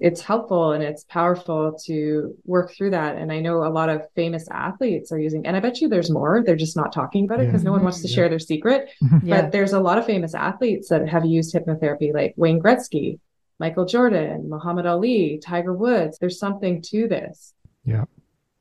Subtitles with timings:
[0.00, 3.16] it's helpful and it's powerful to work through that.
[3.16, 6.10] And I know a lot of famous athletes are using, and I bet you there's
[6.10, 6.42] more.
[6.44, 7.66] They're just not talking about it because Yeah.
[7.66, 8.14] no one wants to Yeah.
[8.14, 8.90] share their secret.
[9.24, 9.42] Yeah.
[9.42, 13.18] But there's a lot of famous athletes that have used hypnotherapy, like Wayne Gretzky,
[13.58, 16.18] Michael Jordan, Muhammad Ali, Tiger Woods.
[16.18, 17.54] There's something to this.
[17.84, 18.04] Yeah.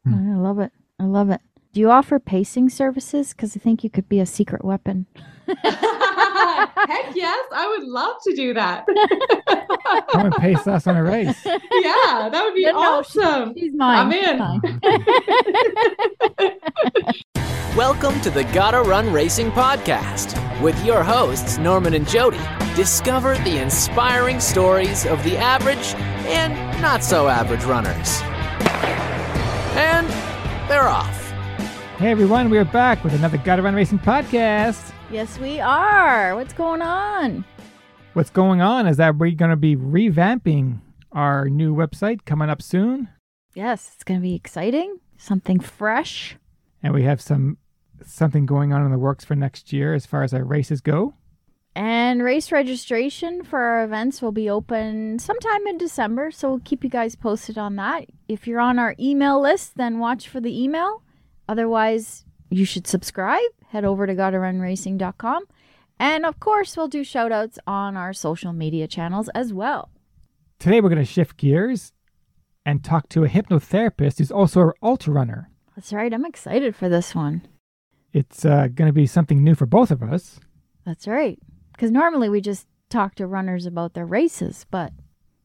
[0.07, 0.71] I love it.
[0.99, 1.41] I love it.
[1.73, 3.33] Do you offer pacing services?
[3.33, 5.05] Because I think you could be a secret weapon.
[6.87, 8.85] Heck yes, I would love to do that.
[10.11, 11.35] Come and pace us on a race.
[11.45, 13.53] yeah, that would be No, no, she- awesome.
[13.57, 14.13] She's mine.
[14.13, 14.61] I'm in.
[17.75, 22.39] Welcome to the Gotta Run Racing Podcast with your hosts, Norman and Jody.
[22.75, 25.95] Discover the inspiring stories of the average
[26.27, 28.19] and not so average runners.
[29.75, 30.07] And
[30.69, 31.15] they're off.
[31.97, 34.93] Hey everyone, we are back with another Gotta Run Racing podcast.
[35.11, 36.35] Yes, we are.
[36.35, 37.45] What's going on?
[38.13, 40.79] What's going on is that we're going to be revamping
[41.11, 43.09] our new website coming up soon,
[43.53, 44.99] Yes, it's going to be exciting.
[45.17, 46.37] Something fresh.
[46.83, 47.57] and we have some
[48.05, 51.15] something going on in the works for next year as far as our races go.
[51.75, 56.83] And race registration for our events will be open sometime in December, so we'll keep
[56.83, 58.05] you guys posted on that.
[58.27, 61.01] If you're on our email list, then watch for the email.
[61.49, 63.41] Otherwise, you should subscribe.
[63.69, 65.43] Head over to gottarunracing.com.
[65.99, 69.89] And of course, we'll do shout outs on our social media channels as well.
[70.59, 71.93] Today we're going to shift gears
[72.65, 75.49] and talk to a hypnotherapist who's also an ultra runner.
[75.75, 77.47] That's right, I'm excited for this one.
[78.13, 80.39] It's uh, going to be something new for both of us.
[80.85, 81.39] That's right.
[81.71, 84.91] Because normally we just talk to runners about their races, but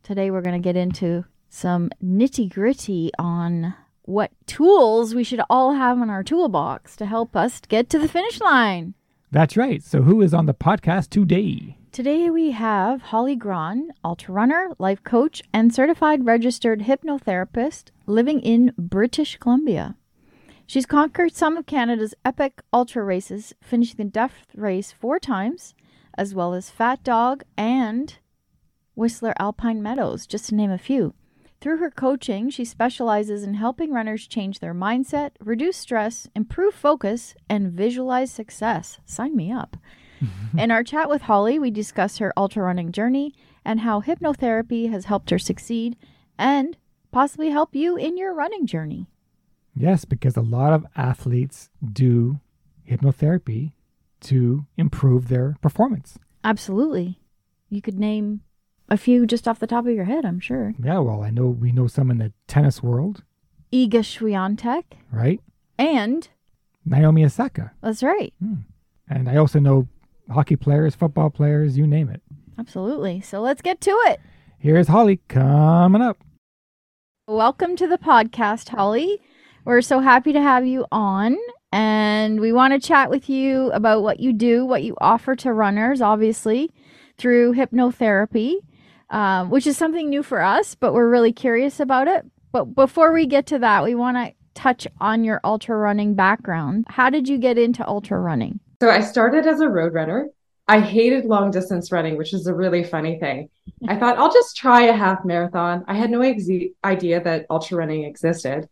[0.03, 5.75] today we're going to get into some nitty gritty on what tools we should all
[5.75, 8.95] have in our toolbox to help us get to the finish line.
[9.31, 9.83] That's right.
[9.83, 11.79] So who is on the podcast today?
[11.93, 18.73] Today we have Holly Grahn, ultra runner, life coach, and certified registered hypnotherapist living in
[18.79, 19.97] British Columbia.
[20.67, 25.75] She's conquered some of Canada's epic ultra races, finishing the Death Race four times,
[26.17, 28.19] as well as Fat Dog and
[28.95, 31.15] Whistler Alpine Meadows, just to name a few.
[31.63, 37.37] Through her coaching, she specializes in helping runners change their mindset, reduce stress, improve focus,
[37.49, 38.99] and visualize success.
[39.05, 39.77] Sign me up.
[40.59, 43.33] In our chat with Holly, we discuss her ultra running journey
[43.65, 45.97] and how hypnotherapy has helped her succeed
[46.37, 46.77] and
[47.13, 49.07] possibly help you in your running journey.
[49.73, 52.41] Yes, because a lot of athletes do
[52.91, 53.71] hypnotherapy
[54.23, 56.19] to improve their performance.
[56.43, 57.21] Absolutely.
[57.71, 58.41] You could name
[58.93, 60.75] a few just off the top of your head, I'm sure.
[60.79, 63.23] Yeah, well, I know we know some in the tennis world,
[63.73, 65.41] Iga Swiatek right?
[65.79, 66.29] and
[66.85, 67.73] Naomi Osaka.
[67.81, 68.35] that's right.
[68.39, 68.55] Hmm.
[69.09, 69.89] And I also know
[70.31, 72.21] hockey players, football players, you name it.
[72.59, 73.23] Absolutely.
[73.23, 74.21] So let's get to it.
[74.59, 76.19] Here's Holly coming up.
[77.27, 79.21] Welcome to the podcast, Holly.
[79.65, 81.39] We're so happy to have you on,
[81.73, 85.53] and we want to chat with you about what you do, what you offer to
[85.55, 86.71] runners, obviously,
[87.17, 88.57] through hypnotherapy,
[89.13, 92.25] um, which is something new for us, but we're really curious about it.
[92.51, 96.87] But before we get to that, we want to touch on your ultra running background.
[96.89, 98.59] How did you get into ultra running?
[98.83, 100.29] So I started as a road runner.
[100.67, 103.49] I hated long distance running, which is a really funny thing.
[103.87, 105.85] I thought I'll just try a half marathon.
[105.87, 106.49] I had no ex-
[106.85, 108.69] idea that ultra running existed.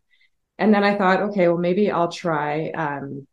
[0.59, 3.27] And then I thought, okay, well, maybe I'll try um,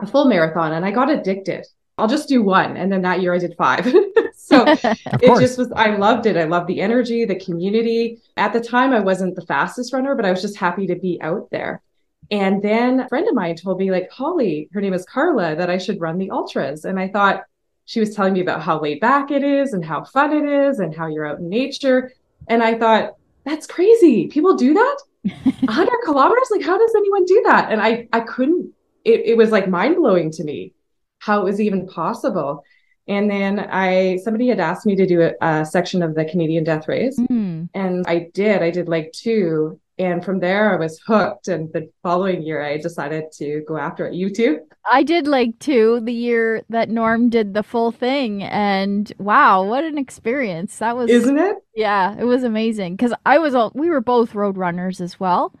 [0.00, 0.72] a full marathon.
[0.72, 1.66] And I got addicted.
[1.96, 2.76] I'll just do one.
[2.76, 3.86] And then that year I did five.
[4.46, 6.36] so it just was, I loved it.
[6.36, 8.20] I loved the energy, the community.
[8.36, 11.18] At the time, I wasn't the fastest runner, but I was just happy to be
[11.20, 11.82] out there.
[12.30, 15.68] And then a friend of mine told me, like, Holly, her name is Carla, that
[15.68, 16.84] I should run the ultras.
[16.84, 17.42] And I thought
[17.86, 20.78] she was telling me about how laid back it is and how fun it is
[20.78, 22.12] and how you're out in nature.
[22.46, 24.28] And I thought, that's crazy.
[24.28, 24.98] People do that?
[25.42, 26.48] 100 kilometers?
[26.52, 27.72] Like, how does anyone do that?
[27.72, 28.72] And I, I couldn't,
[29.04, 30.72] it, it was like mind blowing to me
[31.18, 32.62] how it was even possible.
[33.08, 36.64] And then I, somebody had asked me to do a, a section of the Canadian
[36.64, 37.16] Death Race.
[37.16, 37.64] Hmm.
[37.72, 38.62] And I did.
[38.62, 39.80] I did like two.
[39.98, 41.48] And from there, I was hooked.
[41.48, 44.14] And the following year, I decided to go after it.
[44.14, 44.60] You too?
[44.90, 49.84] I did like two the year that Norm did the full thing, and wow, what
[49.84, 50.78] an experience!
[50.78, 51.56] That was Isn't it?
[51.74, 55.52] Yeah, it was amazing because I was all we were both road runners as well,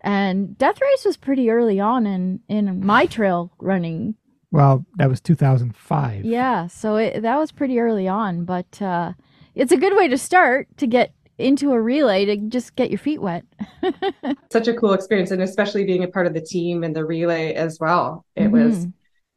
[0.00, 4.14] and Death Race was pretty early on in in my trail running.
[4.50, 6.24] Well, that was 2005.
[6.24, 9.12] Yeah, so it, that was pretty early on, but uh,
[9.54, 12.98] it's a good way to start to get into a relay to just get your
[12.98, 13.44] feet wet.
[14.50, 15.30] Such a cool experience.
[15.30, 18.24] And especially being a part of the team and the relay as well.
[18.34, 18.92] It was, Mhm.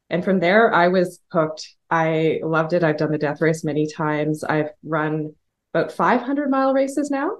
[0.10, 1.76] and from there, I was hooked.
[1.90, 2.84] I loved it.
[2.84, 4.44] I've done the death race many times.
[4.44, 5.34] I've run
[5.74, 7.32] about 500 mile races now.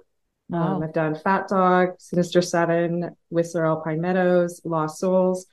[0.54, 5.46] Um, I've done Fat Dog, Sinister Seven, Whistler Alpine Meadows, Lost Souls.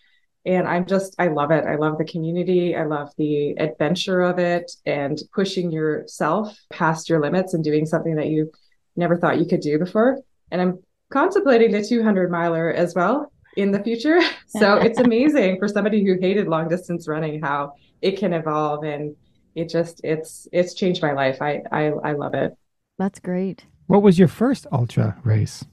[0.48, 1.66] And I'm just, I love it.
[1.66, 2.74] I love the community.
[2.74, 8.14] I love the adventure of it and pushing yourself past your limits and doing something
[8.16, 8.50] that you
[8.96, 10.20] never thought you could do before.
[10.50, 10.78] And I'm
[11.12, 14.20] contemplating the 200 miler as well in the future.
[14.50, 19.14] So it's amazing for somebody who hated long distance running how it can evolve and
[19.54, 21.42] it just it's it's changed my life.
[21.42, 22.56] I I, I love it.
[22.98, 23.66] That's great.
[23.86, 25.66] What was your first ultra race?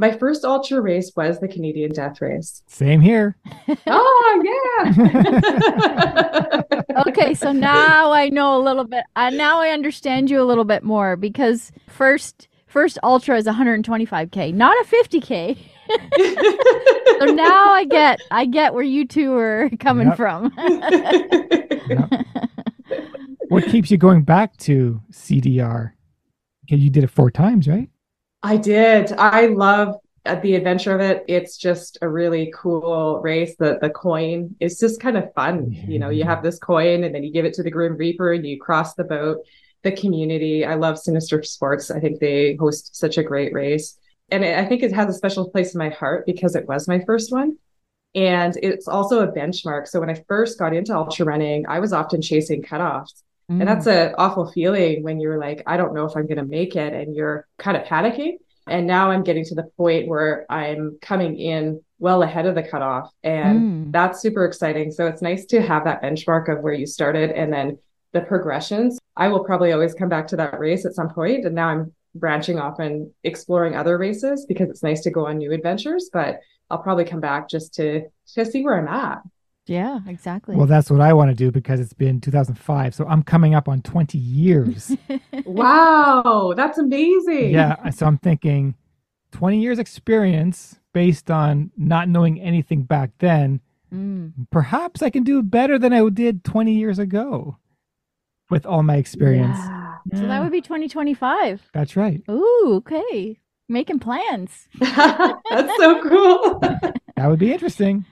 [0.00, 2.62] My first ultra race was the Canadian Death Race.
[2.68, 3.36] Same here.
[3.86, 4.92] Oh yeah.
[7.06, 9.04] Okay, so now I know a little bit.
[9.14, 14.52] Uh, now I understand you a little bit more because first first ultra is 125k,
[14.54, 15.56] not a 50k.
[17.18, 20.16] So now I get I get where you two are coming Yep.
[20.16, 20.52] from.
[23.48, 25.92] What keeps you going back to CDR?
[26.66, 27.88] Okay, you did it four times, right?
[28.42, 29.12] I did.
[29.12, 31.24] I love uh, the adventure of it.
[31.28, 33.56] It's just a really cool race.
[33.58, 35.72] The the coin is just kind of fun.
[35.72, 38.32] You know, you have this coin and then you give it to the Grim Reaper
[38.32, 39.38] and you cross the boat.
[39.84, 40.64] The community.
[40.64, 41.90] I love Sinister Sports.
[41.90, 43.96] I think they host such a great race.
[44.30, 47.00] And I think it has a special place in my heart because it was my
[47.06, 47.56] first one.
[48.14, 49.86] And it's also a benchmark.
[49.86, 53.22] So when I first got into ultra running, I was often chasing cutoffs.
[53.48, 56.44] And that's an awful feeling when you're like, I don't know if I'm going to
[56.44, 58.34] make it, and you're kind of panicking.
[58.66, 62.62] And now I'm getting to the point where I'm coming in well ahead of the
[62.62, 63.10] cutoff.
[63.24, 63.92] And Mm.
[63.92, 64.90] that's super exciting.
[64.90, 67.78] So it's nice to have that benchmark of where you started and then
[68.12, 68.98] the progressions.
[69.16, 71.92] I will probably always come back to that race at some point, And now I'm
[72.14, 76.10] branching off and exploring other races because it's nice to go on new adventures.
[76.12, 76.40] But
[76.70, 78.02] I'll probably come back just to
[78.34, 79.22] to see where I'm at.
[79.68, 80.56] Yeah, exactly.
[80.56, 82.94] Well, that's what I want to do because it's been 2005.
[82.94, 84.96] So I'm coming up on 20 years.
[85.44, 87.50] Wow, that's amazing.
[87.50, 87.90] yeah.
[87.90, 88.74] So I'm thinking
[89.32, 93.60] 20 years experience based on not knowing anything back then.
[93.92, 94.32] Mm.
[94.50, 97.56] Perhaps I can do better than I did 20 years ago
[98.50, 99.58] with all my experience.
[99.58, 99.96] Yeah.
[100.14, 101.70] So that would be 2025.
[101.72, 102.22] That's right.
[102.30, 103.38] Ooh, okay.
[103.68, 104.68] Making plans.
[104.80, 106.60] That's so cool.
[107.18, 108.04] That would be interesting.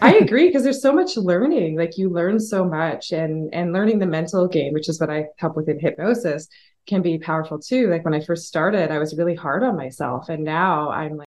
[0.00, 1.76] I agree because there's so much learning.
[1.76, 5.26] Like you learn so much and and learning the mental game, which is what I
[5.38, 6.46] help with in hypnosis,
[6.86, 7.88] can be powerful too.
[7.88, 11.26] Like when I first started, I was really hard on myself and now I'm like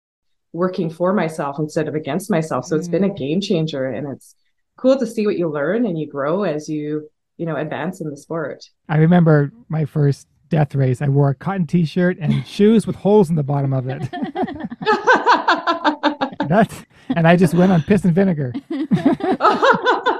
[0.54, 2.66] working for myself instead of against myself.
[2.66, 3.16] So it's been mm-hmm.
[3.16, 4.36] a game changer and it's
[4.78, 8.12] cool to see what you learn and you grow as you, you know, advance in
[8.12, 8.70] the sport.
[8.90, 11.02] I remember my first death race.
[11.02, 14.08] I wore a cotton t shirt and shoes with holes in the bottom of it.
[16.50, 18.54] That's, and I just went on piss and vinegar.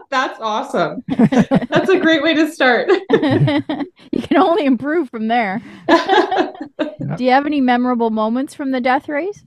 [0.10, 1.04] That's awesome.
[1.08, 2.90] That's a great way to start.
[3.12, 5.62] you can only improve from there.
[5.88, 9.44] Do you have any memorable moments from the death race?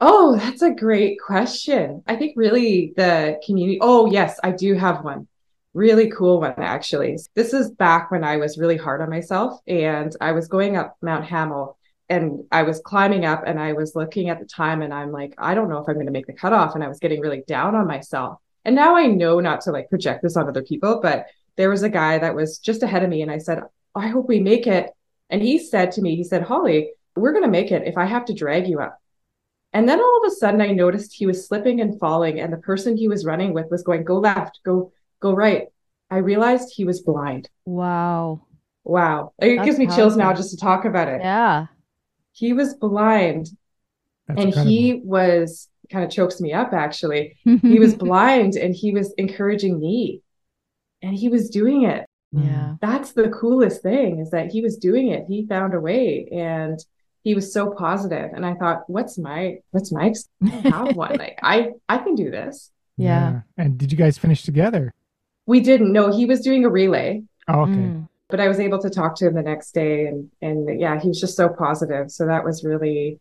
[0.00, 2.02] Oh, that's a great question.
[2.06, 3.78] I think really the community.
[3.80, 5.26] Oh, yes, I do have one.
[5.74, 7.18] Really cool one, actually.
[7.34, 10.96] This is back when I was really hard on myself and I was going up
[11.02, 11.77] Mount Hamel
[12.08, 15.34] and I was climbing up and I was looking at the time and I'm like,
[15.36, 16.74] I don't know if I'm going to make the cutoff.
[16.74, 18.38] And I was getting really down on myself.
[18.64, 21.26] And now I know not to like project this on other people, but
[21.56, 23.62] there was a guy that was just ahead of me and I said,
[23.94, 24.90] I hope we make it.
[25.28, 28.06] And he said to me, he said, Holly, we're going to make it if I
[28.06, 28.98] have to drag you up.
[29.74, 32.58] And then all of a sudden I noticed he was slipping and falling and the
[32.58, 35.66] person he was running with was going, go left, go, go right.
[36.10, 37.50] I realized he was blind.
[37.66, 38.46] Wow.
[38.84, 39.34] Wow.
[39.38, 41.20] It That's gives me chills now just to talk about it.
[41.20, 41.66] Yeah.
[42.38, 43.50] He was blind
[44.26, 44.70] That's and incredible.
[44.70, 47.36] he was kind of chokes me up actually.
[47.44, 50.22] He was blind and he was encouraging me
[51.02, 52.04] and he was doing it.
[52.32, 52.74] yeah.
[52.80, 55.24] That's the coolest thing is that he was doing it.
[55.28, 56.78] He found a way and
[57.22, 58.30] he was so positive.
[58.34, 60.12] And I thought, what's my, what's my,
[60.44, 61.16] I have one.
[61.24, 62.70] Like I, I can do this.
[62.96, 63.40] Yeah.
[63.56, 64.92] And did you guys finish together?
[65.46, 67.72] We didn't know he was doing a relay, Oh, okay.
[67.72, 68.07] Mm.
[68.28, 71.08] But I was able to talk to him the next day and, and yeah, he
[71.08, 72.10] was just so positive.
[72.10, 73.20] So that was really,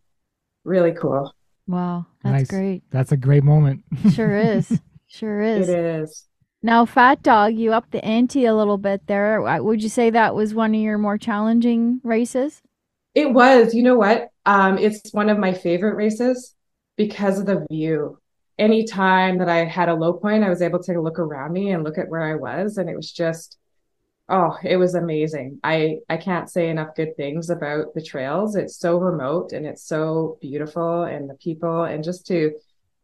[0.63, 1.33] really cool.
[1.67, 2.05] Wow.
[2.23, 2.47] That's Nice.
[2.49, 2.83] great.
[2.91, 3.83] That's a great moment.
[4.13, 4.79] Sure is.
[5.07, 5.69] Sure is.
[5.69, 6.25] It is.
[6.63, 9.45] Now, Fat Dog, you upped the ante a little bit there.
[9.47, 12.61] Uh, Would you say that was one of your more challenging races?
[13.15, 14.29] It was, you know what?
[14.45, 16.55] Um, it's one of my favorite races
[16.97, 18.19] because of the view.
[18.59, 21.83] Anytime that I had a low point, I was able to look around me and
[21.83, 23.57] look at where I was, and it was just,
[24.29, 25.59] oh, it was amazing.
[25.63, 28.55] I I can't say enough good things about the trails.
[28.55, 32.53] It's so remote and it's so beautiful, and the people, and just to,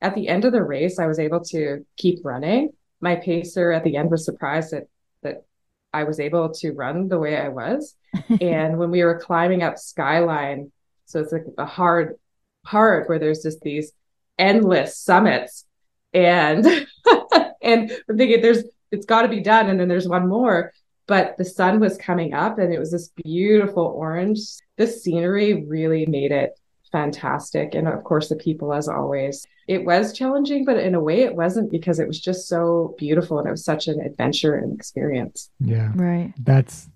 [0.01, 2.71] at the end of the race, I was able to keep running.
[3.01, 4.87] My pacer at the end was surprised that
[5.23, 5.45] that
[5.93, 7.95] I was able to run the way I was.
[8.41, 10.71] and when we were climbing up Skyline,
[11.05, 12.15] So it's like a hard
[12.63, 13.91] part where there's just these
[14.37, 15.65] endless summits.
[16.13, 16.65] And
[17.61, 19.69] and I'm thinking there's it's got to be done.
[19.69, 20.71] And then there's one more.
[21.07, 24.39] But the sun was coming up and it was this beautiful orange.
[24.77, 26.57] The scenery really made it
[26.91, 27.73] fantastic.
[27.75, 29.45] And of course, the people, as always.
[29.67, 33.39] It was challenging, but in a way, it wasn't because it was just so beautiful
[33.39, 35.49] and it was such an adventure and experience.
[35.59, 35.91] Yeah.
[35.95, 36.33] Right.
[36.37, 36.89] That's,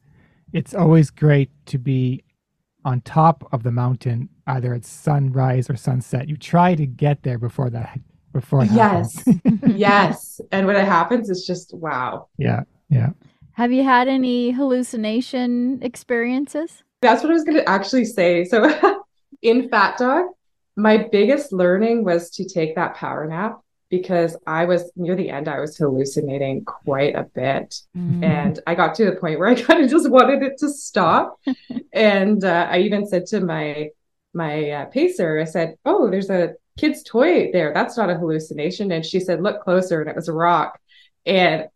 [0.54, 2.24] it's always great to be
[2.86, 6.30] on top of the mountain, either at sunrise or sunset.
[6.30, 8.00] You try to get there before that,
[8.32, 9.24] before yes.
[9.68, 10.40] yes.
[10.52, 12.28] And when it happens, it's just wow.
[12.38, 12.64] yeah.
[12.90, 13.10] Yeah.
[13.58, 16.84] Have you had any hallucination experiences?
[17.02, 18.46] That's what I was going to actually say.
[18.46, 18.70] So
[19.42, 20.26] in Fat Dog,
[20.76, 23.60] my biggest learning was to take that power nap
[23.90, 27.82] because I was near the end, I was hallucinating quite a bit.
[27.98, 28.24] Mm.
[28.24, 31.40] And I got to the point where I kind of just wanted it to stop.
[31.94, 33.90] and uh, I even said to my
[34.36, 37.74] my uh, pacer, I said, "Oh, there's a kid's toy there.
[37.74, 40.80] That's not a hallucination." And she said, "Look closer," and it was a rock.
[41.26, 41.70] And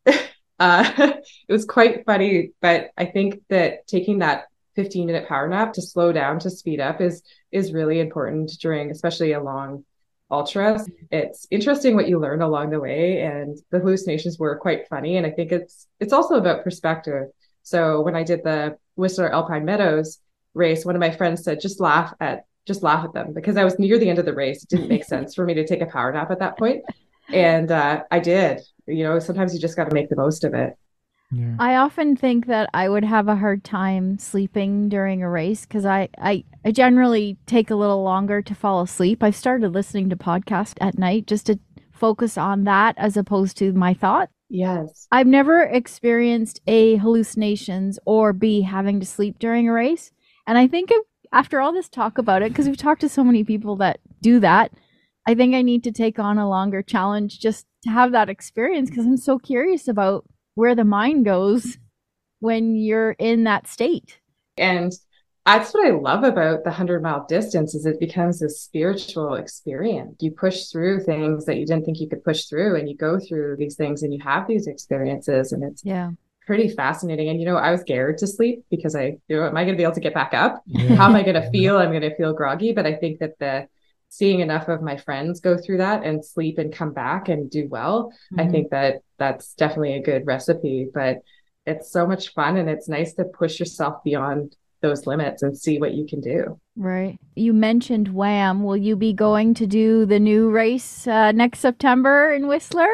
[0.62, 0.84] uh,
[1.48, 2.52] it was quite funny.
[2.62, 6.80] But I think that taking that 15 minute power nap to slow down to speed
[6.80, 9.84] up is is really important during especially a long
[10.30, 10.80] ultra.
[11.12, 15.28] It's interesting what you learn along the way and the hallucinations were quite funny and
[15.28, 17.28] i think it's it's also about perspective.
[17.64, 20.20] So when i did the whistler alpine meadows
[20.54, 23.64] race one of my friends said just laugh at just laugh at them because i
[23.64, 24.64] was near the end of the race.
[24.64, 26.84] It didn't make sense for me to take a power nap at that point
[27.34, 30.54] and uh, i did you know sometimes you just got to make the most of
[30.54, 30.76] it
[31.34, 31.56] Yeah.
[31.60, 35.86] I often think that I would have a hard time sleeping during a race because
[35.86, 39.24] I, I, I generally take a little longer to fall asleep.
[39.24, 41.58] I've started listening to podcasts at night just to
[41.94, 44.34] focus on that as opposed to my thoughts.
[44.50, 50.12] yes I've never experienced A, hallucinations, or B, having to sleep during a race.
[50.48, 53.24] And I think if, after all this talk about it, because we've talked to so
[53.24, 54.72] many people that do that,
[55.26, 58.90] I think I need to take on a longer challenge just to have that experience
[58.90, 60.26] because I'm so curious about
[60.56, 61.78] where the mind goes
[62.40, 64.20] when you're in that state.
[64.58, 64.92] And
[65.46, 70.18] that's what I love about the 100 mile distance is it becomes a spiritual experience.
[70.22, 73.20] You push through things that you didn't think you could push through and you go
[73.20, 76.12] through these things and you have these experiences and it's Yeah.
[76.46, 77.30] pretty fascinating.
[77.30, 79.76] And you know, I was scared to sleep because I, you know, am I going
[79.76, 80.62] to be able to get back up?
[80.68, 80.96] Yeah.
[80.96, 81.78] How am I going to feel?
[81.78, 83.68] I'm going to feel groggy, but I think that the
[84.12, 87.66] seeing enough of my friends go through that and sleep and come back and do
[87.70, 88.52] well, I Mhm.
[88.52, 91.20] think that that's definitely a good recipe, but
[91.66, 95.80] it's so much fun and it's nice to push yourself beyond those limits and see
[95.80, 96.60] what you can do.
[96.76, 97.18] Right.
[97.36, 98.64] You mentioned WAM.
[98.66, 102.92] Will you be going to do the new race uh, next September in Whistler?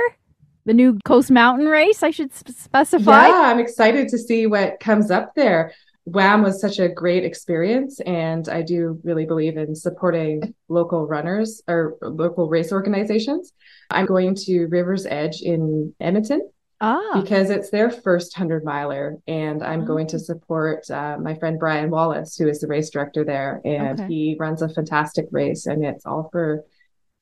[0.66, 3.28] The new Coast Mountain race, I should sp- specify.
[3.30, 5.72] Yeah, I'm excited to see what comes up there.
[6.08, 11.62] WAM was such a great experience, and I do really believe in supporting local runners
[11.68, 13.52] or local race organizations.
[13.92, 16.50] I'm going to River's Edge in Edmonton
[16.80, 21.60] Ah, because it's their first 100 miler, and I'm going to support uh, my friend
[21.60, 24.08] Brian Wallace, who is the race director there, and Okay.
[24.08, 26.64] he runs a fantastic race, and it's all for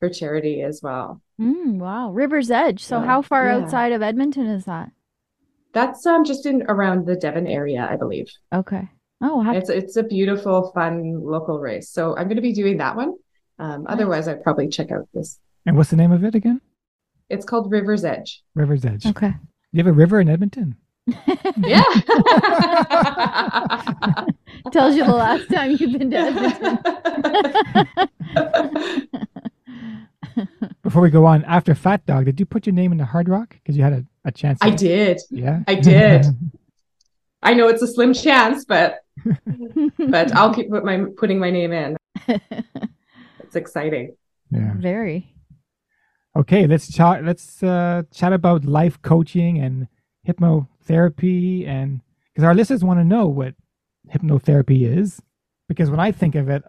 [0.02, 1.22] for charity as well.
[1.42, 2.12] mm, wow.
[2.12, 2.84] River's Edge.
[2.84, 3.06] So, Yeah.
[3.06, 3.56] how far Yeah.
[3.58, 4.92] outside of Edmonton is that?
[5.76, 8.32] That's um just in around the Devon area, I believe.
[8.52, 8.90] Okay.
[9.22, 11.90] Oh, how, It's it's a beautiful, fun local race.
[11.92, 13.14] So I'm going to be doing that one.
[13.60, 15.40] Um, otherwise, I'd probably check out this.
[15.66, 16.62] And what's the name of it again?
[17.30, 18.42] It's called River's Edge.
[18.56, 19.06] River's Edge.
[19.06, 19.34] okay.
[19.72, 20.76] You have a river in Edmonton.
[21.58, 21.84] Yeah.
[24.72, 26.78] Tells you the last time you've been to Edmonton.
[30.84, 33.50] Before we go on, after Fat Dog, did you put your name in the Hardrock?
[33.52, 34.60] Because you had a, a chance.
[34.62, 35.22] I to- did.
[35.30, 35.62] Yeah.
[35.68, 36.26] I did.
[37.44, 39.00] I know it's a slim chance, but
[39.98, 41.98] but I'll keep put my putting my name in.
[43.40, 44.16] It's exciting.
[44.52, 44.74] yeah.
[44.78, 45.32] Very.
[46.36, 47.24] Okay, let's chat.
[47.24, 49.88] Let's uh, chat about life coaching and
[50.28, 52.02] hypnotherapy, and
[52.34, 53.54] because our listeners want to know what
[54.12, 55.22] hypnotherapy is.
[55.70, 56.64] Because when I think of it,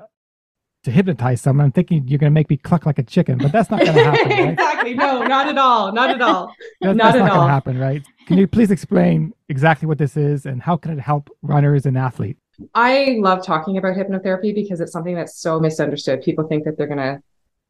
[0.87, 3.53] to hypnotize someone, I'm thinking you're going to make me cluck like a chicken, but
[3.53, 4.49] that's not going to happen, right?
[4.51, 4.95] exactly.
[4.95, 5.93] No, not at all.
[5.93, 6.55] Not at all.
[6.81, 7.47] Not that's at not going all.
[7.47, 8.03] to happen, right?
[8.27, 11.99] Can you please explain exactly what this is and how can it help runners and
[11.99, 12.41] athletes?
[12.75, 16.23] I love talking about hypnotherapy because it's something that's so misunderstood.
[16.23, 17.21] People think that they're going to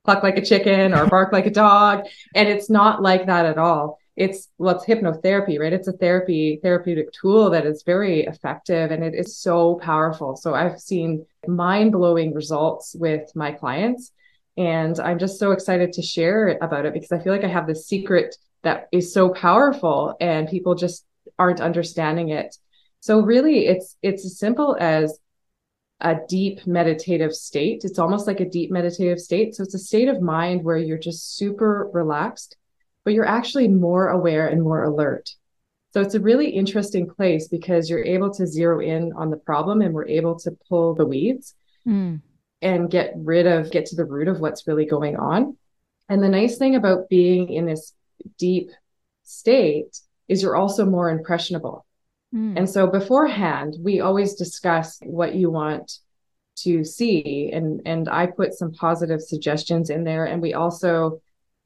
[0.04, 2.04] cluck like a chicken or bark like a dog,
[2.34, 3.98] and it's not like that at all.
[4.16, 5.72] It's well, it's hypnotherapy, right?
[5.72, 10.36] It's a therapy therapeutic tool that is very effective and it is so powerful.
[10.36, 14.12] So I've seen mind-blowing results with my clients
[14.56, 17.66] and I'm just so excited to share about it because I feel like I have
[17.66, 21.04] this secret that is so powerful and people just
[21.38, 22.56] aren't understanding it.
[23.00, 25.18] So really it's it's as simple as
[26.00, 27.82] a deep meditative state.
[27.84, 29.54] It's almost like a deep meditative state.
[29.54, 32.56] So it's a state of mind where you're just super relaxed,
[33.06, 35.30] but you're actually more aware and more alert.
[35.94, 39.80] So it's a really interesting place because you're able to zero in on the problem
[39.80, 41.54] and we're able to pull the weeds
[41.86, 42.20] mm.
[42.60, 45.56] and get rid of, get to the root of what's really going on.
[46.08, 47.92] And the nice thing about being in this
[48.38, 48.70] deep
[49.22, 51.86] state is you're also more impressionable.
[52.34, 52.58] Mm.
[52.58, 56.00] And so beforehand, we always discuss what you want
[56.56, 61.20] to see and and I put some positive suggestions in there and we also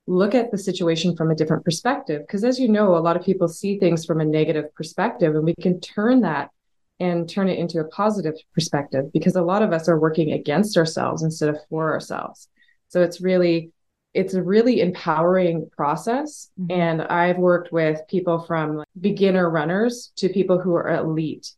[0.06, 3.24] look at the situation from a different perspective because as you know a lot of
[3.24, 6.50] people see things from a negative perspective and we can turn that
[6.98, 10.76] and turn it into a positive perspective because a lot of us are working against
[10.76, 12.48] ourselves instead of for ourselves
[12.88, 13.72] so it's really
[14.12, 16.50] it's a really empowering process.
[16.60, 16.80] Mm-hmm.
[16.80, 21.52] And I've worked with people from beginner runners to people who are elite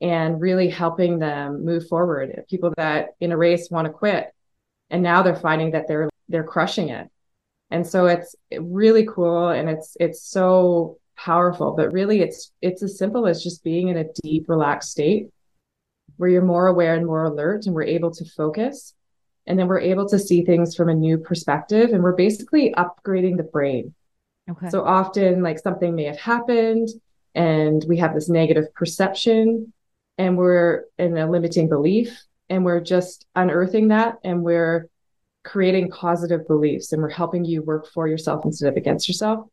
[0.00, 2.44] and really helping them move forward.
[2.48, 4.32] People that in a race want to quit
[4.90, 7.08] and now they're finding that they're they're crushing it.
[7.70, 12.98] And so it's really cool and it's it's so powerful, but really it's it's as
[12.98, 15.28] simple as just being in a deep relaxed state
[16.16, 18.94] where you're more aware and more alert and we're able to focus.
[19.46, 23.36] And then we're able to see things from a new perspective and we're basically upgrading
[23.38, 23.94] the brain.
[24.50, 24.68] Okay.
[24.68, 26.88] So often like something may have happened
[27.34, 29.72] and we have this negative perception
[30.18, 34.88] and we're in a limiting belief and we're just unearthing that and we're
[35.44, 39.46] creating positive beliefs and we're helping you work for yourself instead of against yourself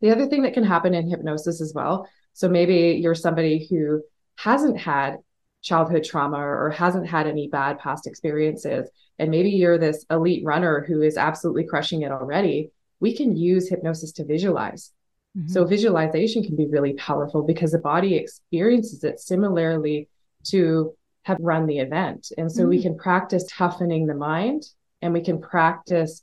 [0.00, 4.02] the other thing that can happen in hypnosis as well so maybe you're somebody who
[4.36, 5.16] hasn't had
[5.60, 10.84] childhood trauma or hasn't had any bad past experiences and maybe you're this elite runner
[10.86, 12.70] who is absolutely crushing it already,
[13.00, 14.92] we can use hypnosis to visualize.
[15.36, 15.48] Mm-hmm.
[15.48, 20.08] So visualization can be really powerful because the body experiences it similarly
[20.44, 22.30] to have run the event.
[22.38, 22.70] And so mm-hmm.
[22.70, 24.64] we can practice toughening the mind
[25.02, 26.22] and we can practice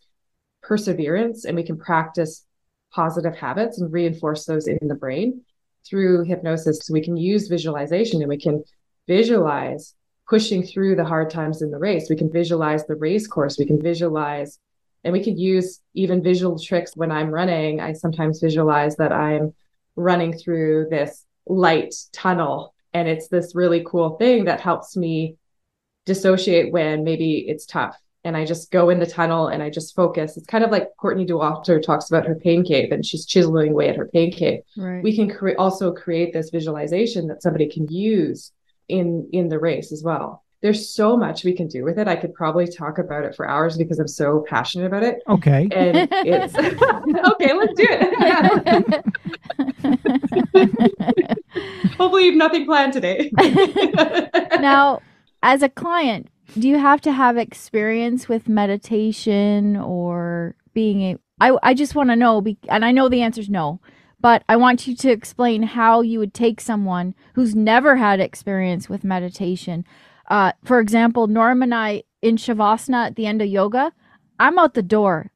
[0.62, 2.46] perseverance and we can practice
[2.92, 5.42] positive habits and reinforce those in the brain
[5.88, 6.80] through hypnosis.
[6.84, 8.64] So we can use visualization and we can
[9.08, 9.94] visualize
[10.28, 12.10] pushing through the hard times in the race.
[12.10, 13.58] We can visualize the race course.
[13.60, 14.58] We can visualize,
[15.04, 17.80] and we could use even visual tricks when I'm running.
[17.80, 19.54] I sometimes visualize that I'm
[19.96, 22.74] running through this light tunnel.
[22.94, 25.38] And it's this really cool thing that helps me
[26.06, 27.96] dissociate when maybe it's tough.
[28.26, 30.36] And I just go in the tunnel and I just focus.
[30.36, 33.88] It's kind of like Courtney Dauwalter talks about her pain cave and she's chiseling away
[33.88, 34.62] at her pain cave.
[34.76, 35.02] Right.
[35.02, 38.52] We can cre- also create this visualization that somebody can use
[38.90, 42.16] in in the race as well there's so much we can do with it i
[42.16, 46.08] could probably talk about it for hours because i'm so passionate about it okay and
[46.12, 46.56] it's
[47.34, 49.06] okay let's do it
[51.98, 53.32] hopefully you've nothing planned today
[54.60, 55.00] now
[55.44, 61.58] as a client do you have to have experience with meditation or being a I,
[61.62, 63.82] I just want to know, and I know the answer is no,
[64.22, 68.88] but I want you to explain how you would take someone who's never had experience
[68.88, 69.86] with meditation.
[70.30, 73.92] Uh, for example, Norm and I in Shavasana at the end of yoga,
[74.40, 75.32] I'm out the door.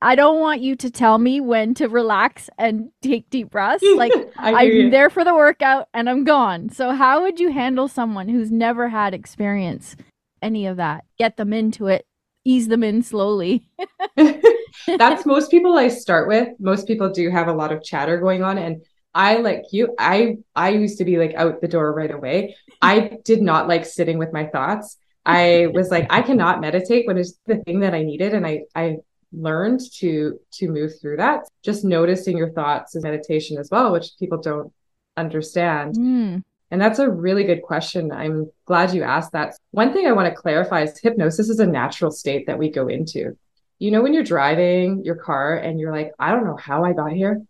[0.00, 3.84] I don't want you to tell me when to relax and take deep breaths.
[3.96, 4.90] Like I'm you.
[4.90, 6.68] there for the workout and I'm gone.
[6.68, 9.96] So how would you handle someone who's never had experience
[10.44, 11.04] any of that?
[11.18, 12.06] Get them into it,
[12.44, 13.68] ease them in slowly.
[14.86, 16.48] That's most people I start with.
[16.58, 20.38] Most people do have a lot of chatter going on and I like you I
[20.56, 22.56] I used to be like out the door right away.
[22.82, 24.98] I did not like sitting with my thoughts.
[25.24, 28.62] I was like I cannot meditate when it's the thing that I needed and I
[28.74, 28.96] I
[29.32, 31.44] learned to to move through that.
[31.62, 34.72] Just noticing your thoughts is meditation as well, which people don't
[35.16, 35.94] understand.
[35.94, 36.42] Mm.
[36.74, 38.12] And that's a really good question.
[38.12, 39.54] I'm glad you asked that.
[39.70, 42.88] One thing I want to clarify is hypnosis is a natural state that we go
[42.88, 43.36] into
[43.78, 46.92] you know, when you're driving your car and you're like, I don't know how I
[46.92, 47.42] got here.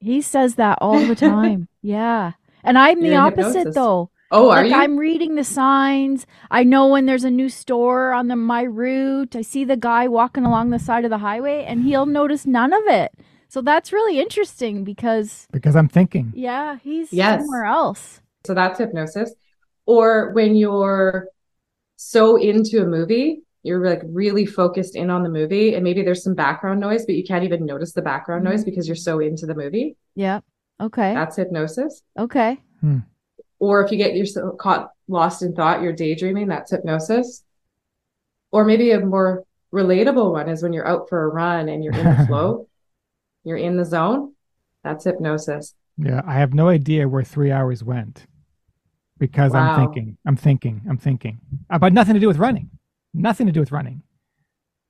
[0.00, 1.68] He says that all the time.
[1.82, 2.32] yeah.
[2.62, 3.74] And I'm you're the opposite hypnosis.
[3.74, 4.10] though.
[4.30, 4.76] Oh, are like, you?
[4.76, 6.26] I'm reading the signs.
[6.50, 9.34] I know when there's a new store on the my route.
[9.34, 12.72] I see the guy walking along the side of the highway and he'll notice none
[12.72, 13.12] of it.
[13.48, 16.32] So that's really interesting because because I'm thinking.
[16.36, 17.40] Yeah, he's yes.
[17.40, 18.20] somewhere else.
[18.44, 19.34] So that's hypnosis.
[19.86, 21.28] Or when you're
[21.96, 26.22] so into a movie you're like really focused in on the movie and maybe there's
[26.22, 28.70] some background noise but you can't even notice the background noise mm-hmm.
[28.70, 29.96] because you're so into the movie.
[30.14, 30.40] Yeah.
[30.80, 31.12] Okay.
[31.12, 32.02] That's hypnosis.
[32.18, 32.58] Okay.
[32.80, 32.98] Hmm.
[33.58, 37.42] or if you get yourself caught lost in thought you're daydreaming that's hypnosis.
[38.52, 41.94] Or maybe a more relatable one is when you're out for a run and you're
[41.94, 42.68] in the flow
[43.44, 44.32] you're in the zone
[44.82, 48.26] that's hypnosis yeah i have no idea where three hours went
[49.18, 49.56] because Wow.
[49.56, 52.70] I'm thinking, I'm thinking, I'm thinking about nothing to do with running.
[53.14, 54.02] Nothing to do with running.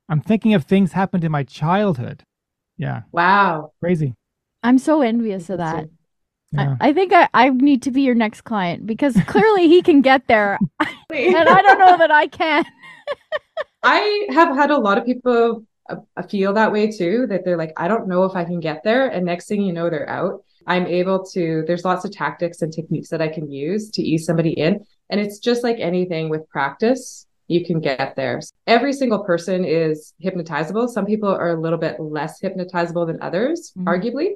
[0.09, 2.23] I'm thinking of things happened in my childhood.
[2.77, 3.73] Yeah, Wow.
[3.81, 4.15] crazy.
[4.63, 5.89] I'm so envious of that.
[6.51, 6.77] Yeah.
[6.79, 10.01] I, I think I, I need to be your next client because clearly he can
[10.01, 10.63] get there,
[11.11, 12.65] and I don't know that I can.
[13.83, 17.57] I have had a lot of people uh, uh, feel that way too, that they're
[17.57, 19.07] like, I don't know if I can get there.
[19.07, 20.43] And next thing you know, they're out.
[20.69, 24.25] I'm able to, there's lots of tactics and techniques that I can use to ease
[24.25, 24.85] somebody in.
[25.09, 28.39] And it's just like anything with practice, you can get there.
[28.67, 30.87] Every single person is hypnotizable.
[30.87, 33.85] Some people are a little bit less hypnotizable than others, Mhm.
[33.85, 34.29] arguably.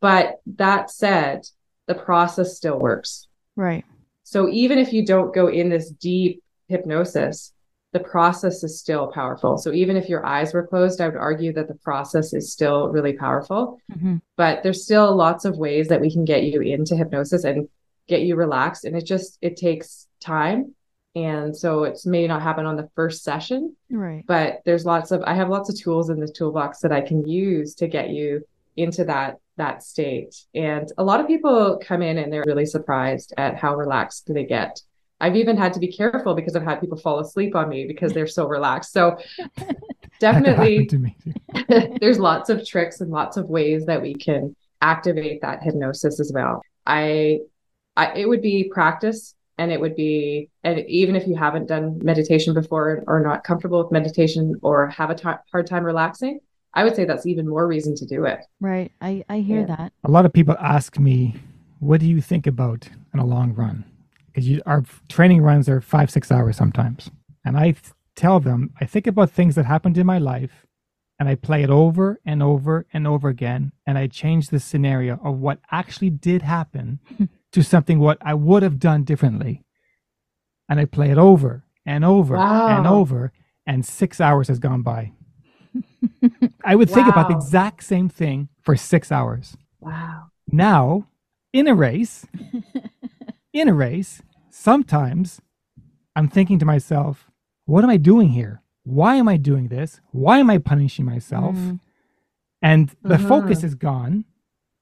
[0.00, 1.46] But that said,
[1.86, 3.28] the process still works.
[3.54, 3.84] Right.
[4.24, 7.52] So even if you don't go in this deep hypnosis,
[7.92, 9.56] the process is still powerful.
[9.58, 12.88] So even if your eyes were closed, I would argue that the process is still
[12.88, 13.78] really powerful.
[13.92, 17.68] hmm But there's still lots of ways that we can get you into hypnosis and
[18.08, 18.84] get you relaxed.
[18.84, 20.74] And it just it takes time.
[21.14, 24.24] And so it may not happen on the first session, Right.
[24.26, 27.26] but there's lots of I have lots of tools in this toolbox that I can
[27.26, 28.44] use to get you
[28.76, 30.34] into that that state.
[30.54, 34.44] And a lot of people come in and they're really surprised at how relaxed they
[34.44, 34.82] get.
[35.20, 38.12] I've even had to be careful because I've had people fall asleep on me because
[38.12, 38.92] they're so relaxed.
[38.92, 39.18] So
[40.20, 41.16] definitely to me
[42.00, 46.32] there's lots of tricks and lots of ways that we can activate that hypnosis as
[46.34, 46.62] well.
[46.84, 47.40] I,
[47.96, 51.98] I it would be practice and it would be and even if you haven't done
[52.02, 56.40] meditation before or not comfortable with meditation or have a hard time relaxing,
[56.74, 58.40] I would say that's even more reason to do it.
[58.60, 58.92] Right.
[59.00, 59.76] I, I hear Yeah.
[59.76, 59.92] that.
[60.04, 61.36] A lot of people ask me,
[61.80, 63.84] "What do you think about in a long run?"
[64.36, 67.10] Because you, our training runs are five, six hours sometimes,
[67.42, 70.66] and I th- tell them I think about things that happened in my life,
[71.18, 75.18] and I play it over and over and over again, and I change the scenario
[75.24, 77.00] of what actually did happen
[77.52, 79.64] to something what I would have done differently,
[80.68, 83.32] and I play it over and over and over,
[83.66, 85.12] and six hours has gone by.
[86.62, 89.56] I would think about the exact same thing for six hours.
[89.80, 90.24] Wow.
[90.52, 91.08] Now,
[91.54, 92.26] in a race,
[93.56, 95.40] in a race, sometimes
[96.14, 97.30] I'm thinking to myself,
[97.64, 98.62] what am I doing here?
[98.84, 100.00] Why am I doing this?
[100.12, 101.56] Why am I punishing myself?
[101.56, 101.80] Mhm.
[102.62, 103.28] And the Mhm.
[103.28, 104.24] focus is gone.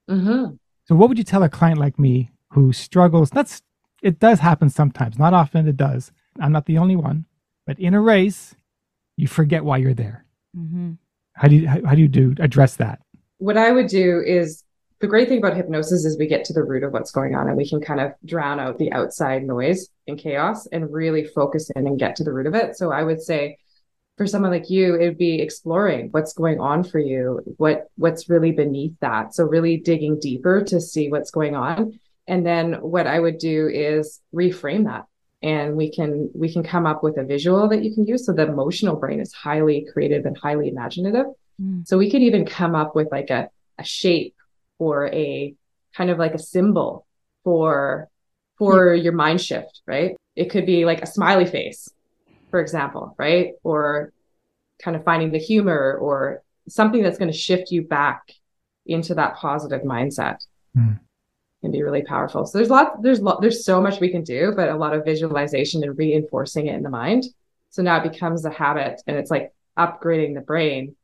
[0.09, 0.57] hmm
[0.87, 3.31] So, what would you tell a client like me who struggles?
[3.31, 3.63] That's
[4.03, 6.13] it does happen sometimes, not often it does.
[6.39, 7.25] I'm not the only one,
[7.67, 8.55] but in a race,
[9.17, 10.27] you forget why you're there.
[10.55, 10.99] Mhm.
[11.33, 13.01] How do you how, how do you do address that?
[13.39, 14.63] What I would do is
[15.05, 17.47] the great thing about hypnosis is we get to the root of what's going on
[17.47, 21.69] and we can kind of drown out the outside noise and chaos and really focus
[21.77, 22.75] in and get to the root of it.
[22.79, 23.59] So I would say
[24.17, 28.31] for someone like you, it would be exploring what's going on for you, what what's
[28.31, 29.35] really beneath that.
[29.35, 32.01] So really digging deeper to see what's going on.
[32.27, 35.05] And then what I would do is reframe that.
[35.43, 38.25] And we can we can come up with a visual that you can use.
[38.25, 41.27] So the emotional brain is highly creative and highly imaginative.
[41.61, 41.87] Mm.
[41.87, 44.35] So we could even come up with like a, a shape
[44.79, 45.55] or a
[45.97, 47.07] kind of like a symbol
[47.43, 48.09] for
[48.59, 50.17] for your mind shift, right?
[50.37, 51.89] It could be like a smiley face,
[52.51, 53.53] for example, right?
[53.63, 54.13] Or
[54.83, 58.23] kind of finding the humor or something that's going to shift you back
[58.87, 60.39] into that positive mindset.
[60.75, 60.93] Hmm.
[61.63, 62.45] Can be really powerful.
[62.45, 65.05] So there's lots, there's lo- there's so much we can do, but a lot of
[65.05, 67.25] visualization and reinforcing it in the mind.
[67.71, 70.95] So now it becomes a habit, and it's like upgrading the brain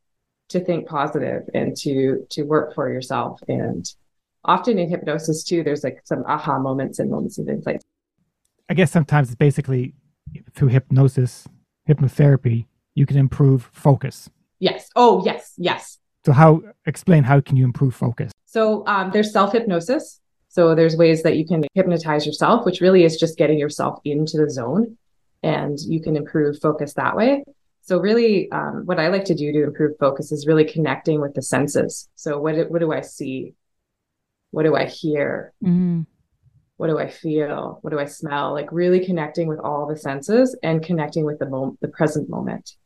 [0.51, 3.39] to think positive and to to work for yourself.
[3.47, 3.85] And
[4.45, 7.81] often in hypnosis too, there's like some aha moments and moments of insight.
[8.69, 9.93] I guess sometimes it's basically
[10.53, 11.47] through hypnosis,
[11.89, 14.29] hypnotherapy, you can improve focus.
[14.59, 14.89] Yes.
[14.95, 15.97] Oh, yes, yes.
[16.25, 18.31] So how explain how can you improve focus?
[18.45, 20.19] So um, there's self hypnosis.
[20.49, 24.37] So there's ways that you can hypnotize yourself, which really is just getting yourself into
[24.37, 24.97] the zone,
[25.41, 27.43] and you can improve focus that way.
[27.91, 31.33] So really, um, what I like to do to improve focus is really connecting with
[31.33, 32.07] the senses.
[32.15, 33.53] So what do- what do I see?
[34.51, 35.51] What do I hear?
[35.61, 36.05] Mhm.
[36.77, 37.79] What do I feel?
[37.81, 38.53] What do I smell?
[38.53, 42.77] Like really connecting with all the senses and connecting with the moment, the present moment.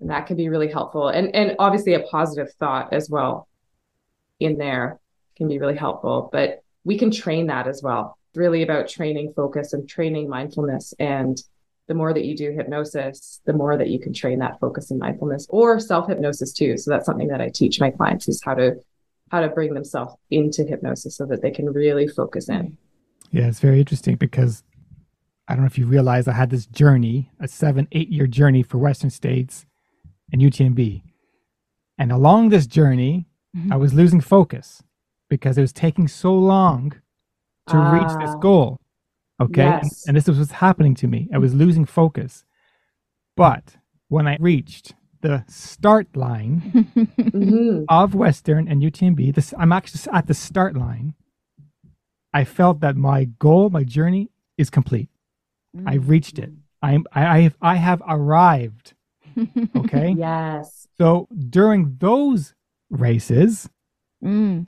[0.00, 1.06] And that can be really helpful.
[1.06, 3.46] And and obviously a positive thought as well
[4.40, 4.98] in there
[5.36, 6.28] can be really helpful.
[6.32, 8.18] But we can train that as well.
[8.30, 10.92] It's really about training focus and training mindfulness.
[10.98, 11.40] And
[11.92, 14.98] the more that you do hypnosis, the more that you can train that focus and
[14.98, 16.78] mindfulness or self-hypnosis too.
[16.78, 18.76] So that's something that I teach my clients is how to
[19.30, 22.78] how to bring themselves into hypnosis so that they can really focus in.
[23.30, 24.62] Yeah, it's very interesting because
[25.48, 28.62] I don't know if you realize I had this journey, a seven, eight year journey
[28.62, 29.66] for Western States
[30.32, 31.02] and UTMB.
[31.98, 33.70] And along this journey, Mhm.
[33.70, 34.82] I was losing focus
[35.28, 36.92] because it was taking so long
[37.68, 38.38] to reach this Ah.
[38.38, 38.78] goal.
[39.40, 39.62] Okay.
[39.62, 40.04] And, Yes.
[40.06, 41.28] and this was what's happening to me.
[41.32, 42.44] I was losing focus.
[43.36, 43.76] But
[44.08, 46.60] when I reached the start line
[46.96, 47.84] Mhm.
[47.88, 51.14] of Western and UTMB, this I'm actually at the start line.
[52.34, 55.08] I felt that my goal, my journey is complete.
[55.86, 56.50] I've reached it.
[56.82, 58.94] I'm I, I have I have arrived.
[59.76, 60.10] Okay.
[60.16, 60.86] Yes.
[60.98, 62.54] So during those
[62.90, 63.68] races,
[64.22, 64.66] Mm.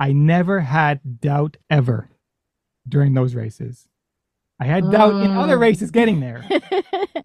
[0.00, 2.08] I never had doubt ever
[2.88, 3.88] during those races.
[4.58, 5.60] I had doubt in other Mm.
[5.60, 6.44] races getting there.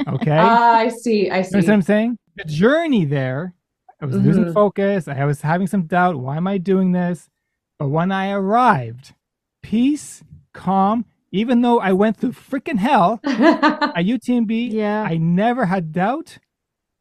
[0.07, 0.31] Okay.
[0.37, 1.29] Ah, I see.
[1.29, 1.57] I You see.
[1.57, 2.17] know what I'm saying?
[2.35, 3.53] The journey there,
[4.01, 4.53] I was losing Mhm.
[4.53, 5.07] focus.
[5.07, 6.15] I was having some doubt.
[6.17, 7.29] Why am I doing this?
[7.77, 9.13] But when I arrived,
[9.61, 15.03] peace, calm, even though I went through freaking hell at UTMB, Yeah.
[15.03, 16.39] I never had doubt.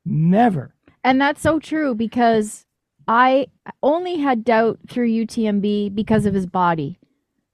[0.04, 0.74] Never.
[1.02, 2.66] And that's so true because
[3.08, 3.46] I
[3.82, 6.98] only had doubt through UTMB because of his body,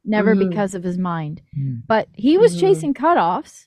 [0.06, 0.48] never Mhm.
[0.48, 1.42] because of his mind.
[1.58, 1.82] Mm.
[1.86, 2.60] But he was Mhm.
[2.60, 3.66] chasing cutoffs,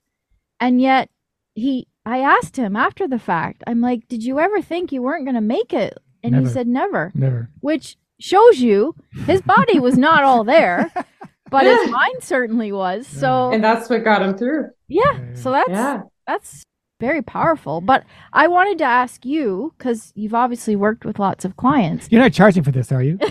[0.60, 1.10] and yet
[1.56, 1.88] he.
[2.06, 3.63] I asked him after the fact.
[3.67, 6.47] I'm like, "Did you ever think you weren't going to make it?" And Never.
[6.47, 7.49] he said, "Never," Never.
[7.60, 8.95] which shows you
[9.28, 10.91] his body was not all there,
[11.52, 13.06] but his mind certainly was.
[13.08, 14.69] So and that's what got him through.
[14.88, 16.02] yeah, so that's Yeah.
[16.28, 16.63] that's
[16.99, 17.80] very powerful.
[17.80, 22.10] But I wanted to ask you because you've obviously worked with lots of clients.
[22.12, 23.17] You're not charging for this, are you?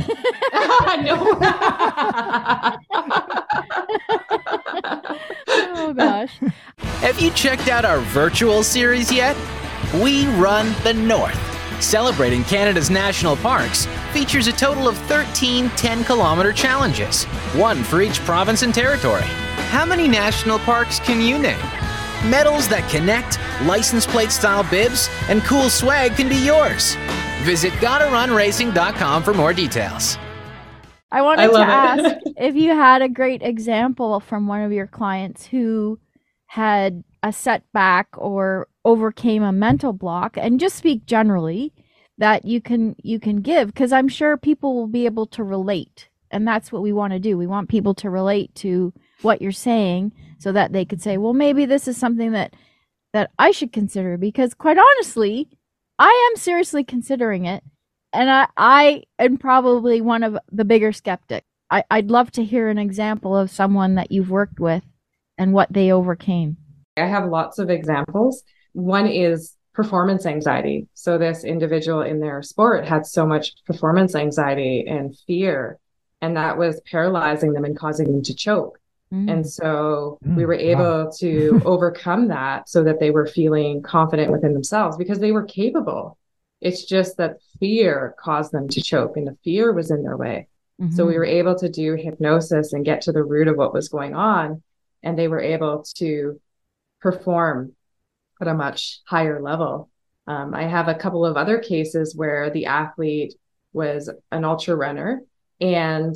[5.48, 6.38] oh gosh.
[7.00, 9.36] Have you checked out our virtual series yet?
[10.02, 11.38] We Run the North,
[11.82, 18.20] celebrating Canada's national parks, features a total of 13 10 kilometer challenges, one for each
[18.20, 19.22] province and territory.
[19.70, 21.58] How many national parks can you name?
[22.30, 26.96] Medals that connect, license plate style bibs, and cool swag can be yours.
[27.42, 30.18] Visit gottarunracing.com for more details.
[31.10, 34.86] I wanted I to ask if you had a great example from one of your
[34.86, 35.98] clients who
[36.46, 41.72] had a setback or overcame a mental block and just speak generally
[42.18, 46.08] that you can you can give because I'm sure people will be able to relate
[46.30, 47.38] and that's what we want to do.
[47.38, 48.92] We want people to relate to
[49.22, 52.54] what you're saying so that they could say, "Well, maybe this is something that
[53.12, 55.48] that I should consider because quite honestly,
[55.98, 57.64] I am seriously considering it
[58.12, 61.46] and I, I am probably one of the bigger skeptics.
[61.70, 64.82] I, I'd love to hear an example of someone that you've worked with
[65.36, 66.56] and what they overcame.
[66.96, 68.42] I have lots of examples.
[68.72, 70.88] One is performance anxiety.
[70.94, 75.78] So, this individual in their sport had so much performance anxiety and fear,
[76.20, 78.78] and that was paralyzing them and causing them to choke.
[79.12, 79.30] Mm.
[79.30, 80.60] And so Mm, we were wow.
[80.60, 85.44] able to overcome that so that they were feeling confident within themselves because they were
[85.44, 86.18] capable.
[86.60, 90.48] It's just that fear caused them to choke and the fear was in their way.
[90.90, 91.16] So we Mhm.
[91.16, 94.62] were able to do hypnosis and get to the root of what was going on.
[95.02, 96.40] And they were able to
[97.00, 97.74] perform
[98.40, 99.90] at a much higher level.
[100.26, 103.34] Um, I have a couple of other cases where the athlete
[103.72, 105.22] was an ultra runner
[105.60, 106.14] and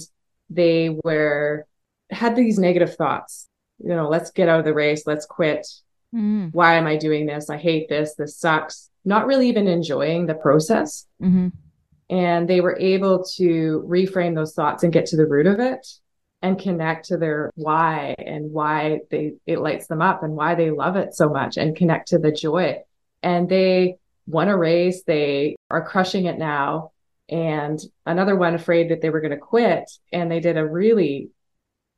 [0.51, 1.67] they were
[2.11, 3.49] had these negative thoughts.
[3.79, 5.67] You know, let's get out of the race, let's quit.
[6.15, 6.53] Mm.
[6.53, 7.49] Why am I doing this?
[7.51, 8.15] I hate this.
[8.15, 8.91] This sucks.
[9.05, 11.07] Not really even enjoying the process.
[11.21, 11.53] Mhm.
[12.11, 15.87] and they were able to reframe those thoughts and get to the root of it
[16.43, 20.71] and connect to their why and why they it lights them up and why they
[20.71, 22.77] love it so much and connect to the joy.
[23.23, 25.05] And they won a race.
[25.05, 26.91] They are crushing it now.
[27.31, 29.91] And another one afraid that they were going to quit.
[30.13, 31.31] And they did a really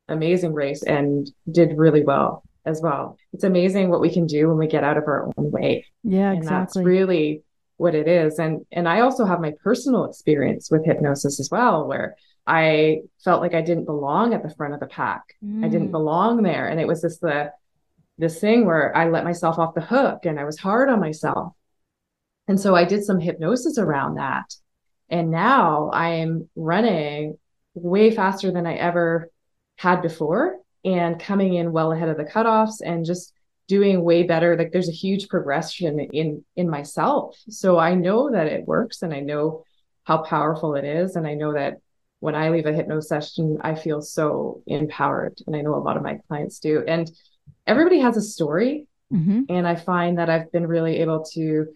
[0.07, 3.17] amazing race and did really well as well.
[3.33, 5.85] It's amazing what we can do when we get out of our own way.
[6.03, 6.83] Yeah, and that's exactly.
[6.85, 7.43] really
[7.77, 8.39] what it is.
[8.39, 12.15] And and i also have my personal experience with hypnosis as well where
[12.47, 15.23] i felt like i didn't belong at the front of the pack.
[15.63, 15.91] I didn't Mm.
[15.99, 16.67] belong there.
[16.69, 17.51] And it was just the
[18.17, 21.53] this thing where i let myself off the hook and i was hard on myself.
[22.47, 24.55] And so i did some hypnosis around that.
[25.09, 27.37] And now i'm running
[27.73, 29.29] way faster than i ever
[29.77, 33.33] had before and coming in well ahead of the cutoffs and just
[33.67, 34.55] doing way better.
[34.55, 37.37] Like there's a huge progression in in myself.
[37.49, 39.63] So i know that it works and i know
[40.03, 41.15] how powerful it is.
[41.15, 41.79] And i know that
[42.19, 45.97] when i leave a hypno session i feel so empowered and i know a lot
[45.97, 46.83] of my clients do.
[46.87, 47.11] And
[47.67, 48.87] everybody has a story.
[49.13, 49.45] Mhm.
[49.49, 51.67] and i find that i've been really able to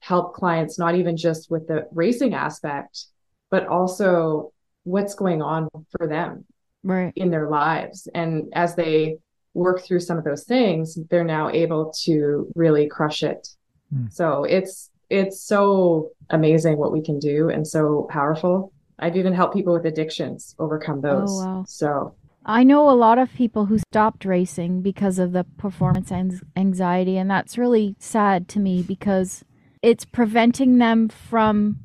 [0.00, 3.06] help clients not even just with the racing aspect
[3.52, 6.44] but also what's going on for them
[6.84, 7.12] Right.
[7.16, 8.08] in their lives.
[8.14, 9.16] And as they
[9.54, 13.48] work through some of those things, they're now able to really crush it.
[13.92, 14.06] Hmm.
[14.10, 18.72] So it's it's so amazing what we can do and so powerful.
[18.98, 21.30] I've even helped people with addictions overcome those.
[21.30, 21.64] Oh, wow.
[21.68, 22.14] So
[22.44, 26.10] I know a lot of people who stopped racing because of the performance
[26.56, 29.44] anxiety, and that's really sad to me because
[29.82, 31.78] it's preventing them from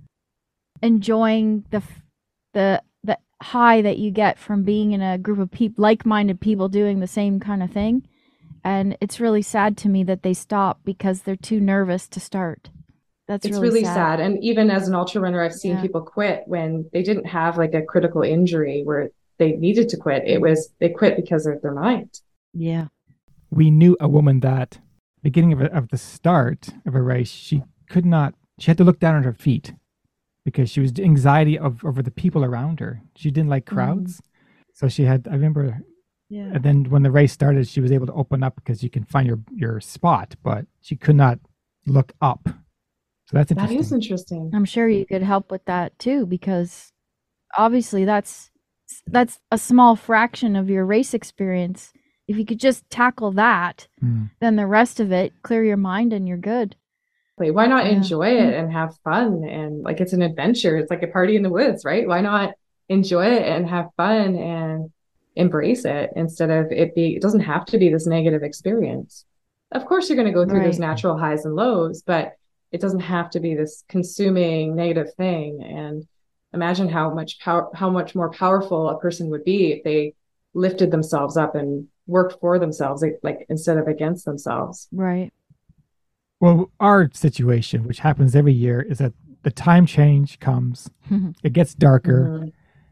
[0.82, 1.84] enjoying the
[2.54, 2.84] the the
[3.42, 7.08] high that you get from being in a group of people like-minded people doing the
[7.08, 8.08] same kind of thing.
[8.64, 12.70] And it's really sad to me that they stop because they're too nervous to start.
[13.28, 13.94] That's it's really, really sad.
[13.94, 14.20] sad.
[14.20, 15.82] And even as an ultra runner, I've seen Yeah.
[15.82, 20.24] people quit when they didn't have like a critical injury where they needed to quit.
[20.26, 22.22] It was they quit because of their mind.
[22.54, 22.88] Yeah.
[23.52, 24.80] we knew a woman that
[25.24, 28.84] beginning of, a, of the start of a race she could not she had to
[28.84, 29.74] look down at her feet
[30.48, 34.12] because she was anxiety of over the people around her she didn't like crowds
[34.80, 35.64] so she had i remember
[36.38, 36.52] Yeah.
[36.56, 39.04] and then when the race started she was able to open up because you can
[39.14, 41.38] find your your spot but she could not
[41.98, 42.42] look up
[43.28, 44.44] so that's interesting is interesting.
[44.56, 46.94] I'm sure you could help with that too because
[47.58, 48.52] obviously that's
[49.16, 51.92] that's a small fraction of your race experience.
[52.30, 54.30] If you could just tackle that, Mm.
[54.40, 56.70] then the rest of it, clear your mind and you're good.
[57.38, 57.92] Why not Yeah.
[57.92, 58.60] enjoy it mm-hmm.
[58.60, 59.44] and have fun?
[59.44, 60.78] And like it's an adventure.
[60.78, 62.08] It's like a party in the woods, right?
[62.08, 62.54] Why not
[62.90, 64.92] enjoy it and have fun and
[65.36, 69.26] embrace it instead of it be it doesn't have to be this negative experience.
[69.72, 72.34] Of course you're going to go through those natural highs and lows, but
[72.72, 75.62] it doesn't have to be this consuming negative thing.
[75.62, 76.08] And
[76.54, 80.16] imagine how much power how much more powerful a person would be if they
[80.54, 84.88] lifted themselves up and worked for themselves like instead of against themselves.
[84.92, 85.32] Right.
[86.40, 90.90] Well our situation which happens every year is that the time change comes
[91.44, 92.52] it gets darker Mhm.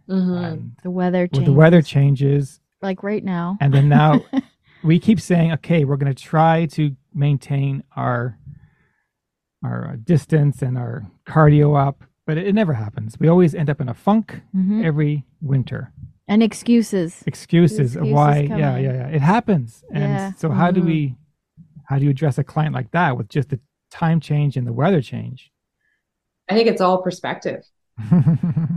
[0.10, 0.72] Mhm.
[0.84, 1.46] the weather well, changes.
[1.46, 3.58] the weather changes like right now.
[3.60, 4.22] and then now
[4.84, 8.38] we keep saying okay we're going to try to maintain our
[9.64, 13.70] our uh, distance and our cardio up but it, it never happens we always end
[13.70, 14.84] up in a funk Mhm.
[14.86, 15.92] every winter
[16.28, 17.24] And excuses.
[17.26, 20.32] excuses of why come yeah yeah yeah it happens and Yeah.
[20.34, 20.86] so how do Mhm.
[20.86, 21.16] we
[21.88, 23.60] how do you address a client like that with just the
[23.92, 25.52] time change and the weather change
[26.50, 27.64] I think it's all perspective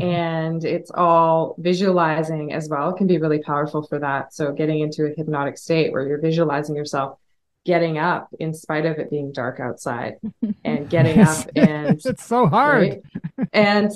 [0.00, 4.32] and it's all visualizing as well can be really powerful for that.
[4.32, 7.18] So getting into a hypnotic state where you're visualizing yourself
[7.64, 10.14] getting up in spite of it being dark outside
[10.64, 13.02] and getting up and it's so hard
[13.36, 13.48] right?
[13.52, 13.90] and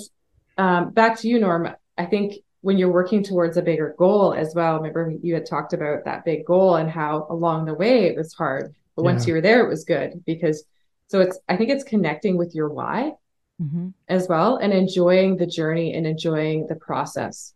[0.57, 1.69] um, back to you, Norm.
[1.97, 5.73] I think when you're working towards a bigger goal as well, remember you had talked
[5.73, 9.29] about that big goal and how along the way it was hard, but once Yeah.
[9.29, 10.63] you were there, it was good because
[11.07, 13.13] so it's I think it's connecting with your why
[13.59, 17.53] hmm as well and enjoying the journey and enjoying the process.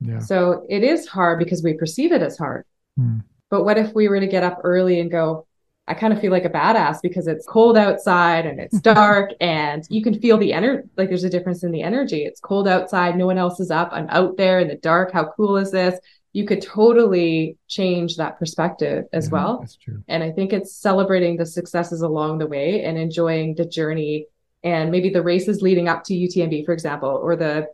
[0.00, 2.64] yeah So it is hard because we perceive it as hard.
[2.96, 3.18] Hmm.
[3.50, 5.46] But what if we were to get up early and go,
[5.88, 9.84] I kind of feel like a badass because it's cold outside and it's dark and
[9.90, 10.88] you can feel the energy.
[10.96, 12.24] Like there's a difference in the energy.
[12.24, 13.16] It's cold outside.
[13.16, 13.88] No one else is up.
[13.92, 15.12] I'm out there in the dark.
[15.12, 15.98] How cool is this?
[16.32, 19.58] You could totally change that perspective as Yeah, well.
[19.60, 23.66] that's true And I think it's celebrating the successes along the way and enjoying the
[23.66, 24.26] journey
[24.64, 27.68] and maybe the races leading up to UTMB, for example, or the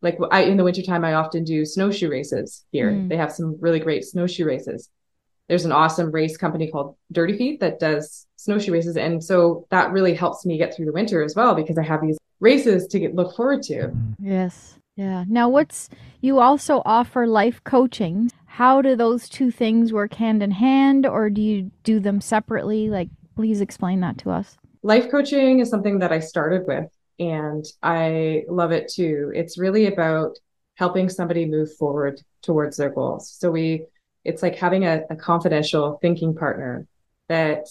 [0.00, 2.92] like I in the wintertime, I often do snowshoe races here.
[2.92, 3.08] Mm.
[3.08, 4.88] They have some really great snowshoe races.
[5.48, 8.96] There's an awesome race company called Dirty Feet that does snowshoe races.
[8.96, 12.00] And so that really helps me get through the winter as well because I have
[12.00, 13.88] these races to get, look forward to.
[13.88, 14.14] Mm.
[14.20, 14.78] Yes.
[14.98, 15.24] Yeah.
[15.28, 15.88] Now, what's
[16.20, 18.32] you also offer life coaching?
[18.46, 22.90] How do those two things work hand in hand, or do you do them separately?
[22.90, 24.58] Like, please explain that to us.
[24.82, 29.30] life coaching is something that I started with and I love it too.
[29.34, 30.36] It's really about
[30.74, 33.30] helping somebody move forward towards their goals.
[33.38, 33.84] So we
[34.24, 36.86] it's like having a, a confidential thinking partner
[37.28, 37.66] that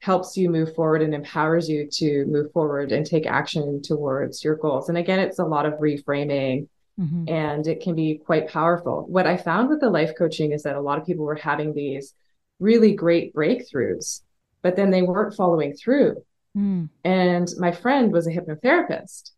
[0.00, 4.56] helps you move forward and empowers you to move forward and take action towards your
[4.56, 4.88] goals.
[4.88, 7.28] And again, it's a lot of reframing Mm-hmm.
[7.28, 9.04] and it can be quite powerful.
[9.06, 11.74] What I found with the life coaching is that a lot of people were having
[11.74, 12.14] these
[12.58, 14.22] really great breakthroughs,
[14.62, 16.24] but then they weren't following through.
[16.56, 16.88] Mm.
[17.04, 19.32] And my friend was a hypnotherapist.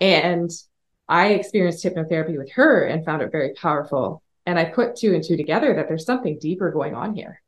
[0.00, 0.50] And
[1.08, 4.22] I experienced hypnotherapy with her and found it very powerful.
[4.46, 7.42] And I put two and two together that there's something deeper going on here,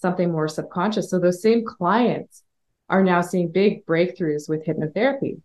[0.00, 1.10] something more subconscious.
[1.10, 2.42] So those same clients
[2.88, 5.40] are now seeing big breakthroughs with hypnotherapy.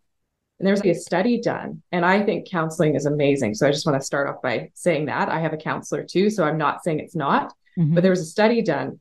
[0.59, 3.55] And there's a study done, and I think counseling is amazing.
[3.55, 6.29] So I just want to start off by saying that I have a counselor too.
[6.29, 7.95] So I'm not saying it's not, Mhm.
[7.95, 8.99] but there was a study done.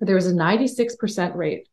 [0.00, 1.68] There was a 96% rate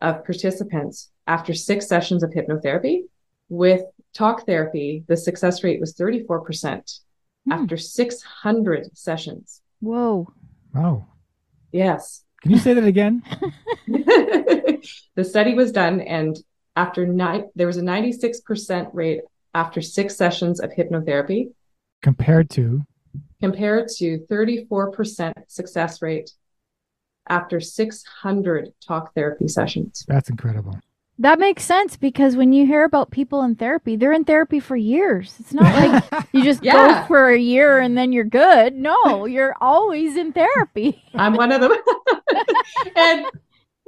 [0.00, 3.04] of participants after six sessions of hypnotherapy.
[3.48, 3.82] With
[4.12, 7.00] talk therapy, the success rate was 34%
[7.46, 7.52] Hmm.
[7.52, 9.62] after 600 sessions.
[9.80, 10.28] Whoa.
[10.74, 11.06] wow
[11.72, 12.22] Yes.
[12.42, 13.22] Can you say that again
[15.14, 16.36] the study was done, and
[16.76, 19.20] after nine, there was a 96% rate
[19.54, 21.52] after six sessions of hypnotherapy
[22.02, 22.82] compared to
[23.40, 26.30] compared to 34% success rate
[27.28, 30.04] after 600 talk therapy sessions.
[30.08, 30.78] That's incredible.
[31.18, 34.76] That makes sense because when you hear about people in therapy, they're in therapy for
[34.76, 35.36] years.
[35.38, 37.02] It's not like you just Yeah.
[37.02, 38.74] go for a year and then you're good.
[38.74, 41.02] No, you're always in therapy.
[41.14, 41.72] I'm one of them.
[42.96, 43.26] and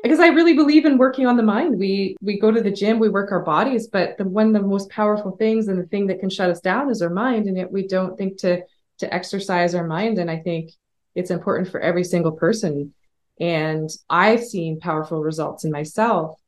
[0.03, 1.79] because I really believe in working on the mind.
[1.79, 4.69] We we go to the gym, we work our bodies, but the one of the
[4.69, 7.47] most powerful things and the thing that can shut us down is our mind.
[7.47, 8.63] And yet we don't think to
[8.99, 10.19] to exercise our mind.
[10.19, 10.71] And I think
[11.15, 12.93] it's important for every single person.
[13.41, 16.39] And I've seen powerful results in myself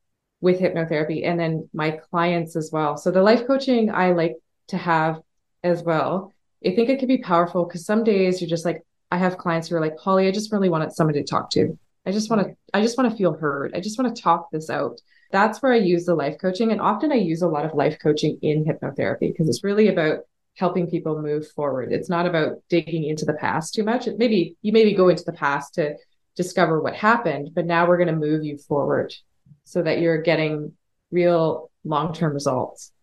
[0.41, 2.97] with hypnotherapy and then my clients as well.
[2.97, 4.35] So the life coaching I like
[4.67, 5.19] to have
[5.63, 6.33] as well.
[6.65, 9.67] I think it can be powerful because some days you're just like, I have clients
[9.67, 11.77] who are like, Holly, I just really wanted somebody to talk to.
[12.05, 13.73] I just want to, I just want to feel heard.
[13.75, 14.99] I just want to talk this out.
[15.31, 16.71] That's where I use the life coaching.
[16.71, 20.19] And often I use a lot of life coaching in hypnotherapy because it's really about
[20.55, 21.91] helping people move forward.
[21.91, 24.07] It's not about digging into the past too much.
[24.17, 25.95] Maybe you maybe go into the past to
[26.35, 29.13] discover what happened, but now we're going to move you forward
[29.67, 30.71] so that you're getting
[31.11, 32.93] real long-term results.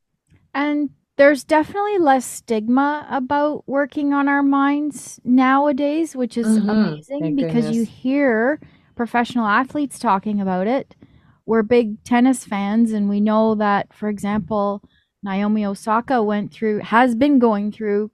[0.55, 0.89] And
[1.19, 6.71] there's definitely less stigma about working on our minds nowadays, which is Mhm.
[6.71, 8.61] amazing Thank because you hear
[8.97, 10.97] professional athletes talking about it.
[11.45, 14.83] We're big tennis fans, and we know that, for example,
[15.23, 18.11] Naomi Osaka went through, has been going through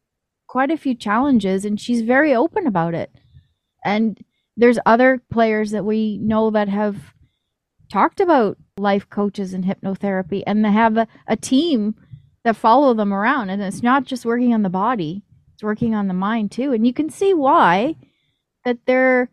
[0.48, 3.12] quite a few challenges, and she's very open about it.
[3.84, 4.18] And
[4.56, 7.14] there's other players that we know that have
[7.90, 11.94] talked about life coaches and hypnotherapy, and they have a, a team
[12.44, 13.50] that follow them around.
[13.50, 15.22] And it's not just working on the body,
[15.54, 16.72] it's working on the mind too.
[16.72, 17.96] And you can see why
[18.64, 19.28] that they're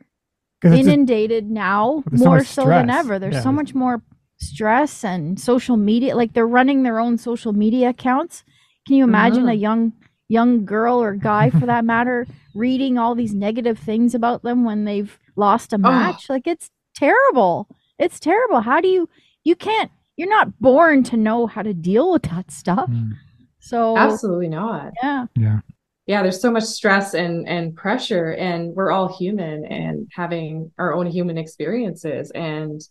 [0.63, 3.19] it's a- inundated now There's so more so than ever.
[3.19, 4.01] There's Yeah, so much more
[4.39, 6.15] stress and social media.
[6.15, 8.43] Like they're running their own social media accounts.
[8.87, 9.59] Can you imagine a Mhm.
[9.61, 9.93] young
[10.29, 14.83] young girl or guy for that matter reading all these negative things about them when
[14.83, 16.29] they've lost a match?
[16.29, 17.67] Like it's terrible.
[17.99, 18.61] It's terrible.
[18.61, 19.09] How do you
[19.43, 22.89] you can't you're not born to know how to deal with that stuff.
[22.89, 23.11] Mm,
[23.59, 24.93] So Absolutely not.
[25.03, 25.25] yeah.
[25.35, 25.59] yeah.
[26.07, 30.93] yeah there's so much stress and and pressure and we're all human and having our
[30.93, 32.81] own human experiences and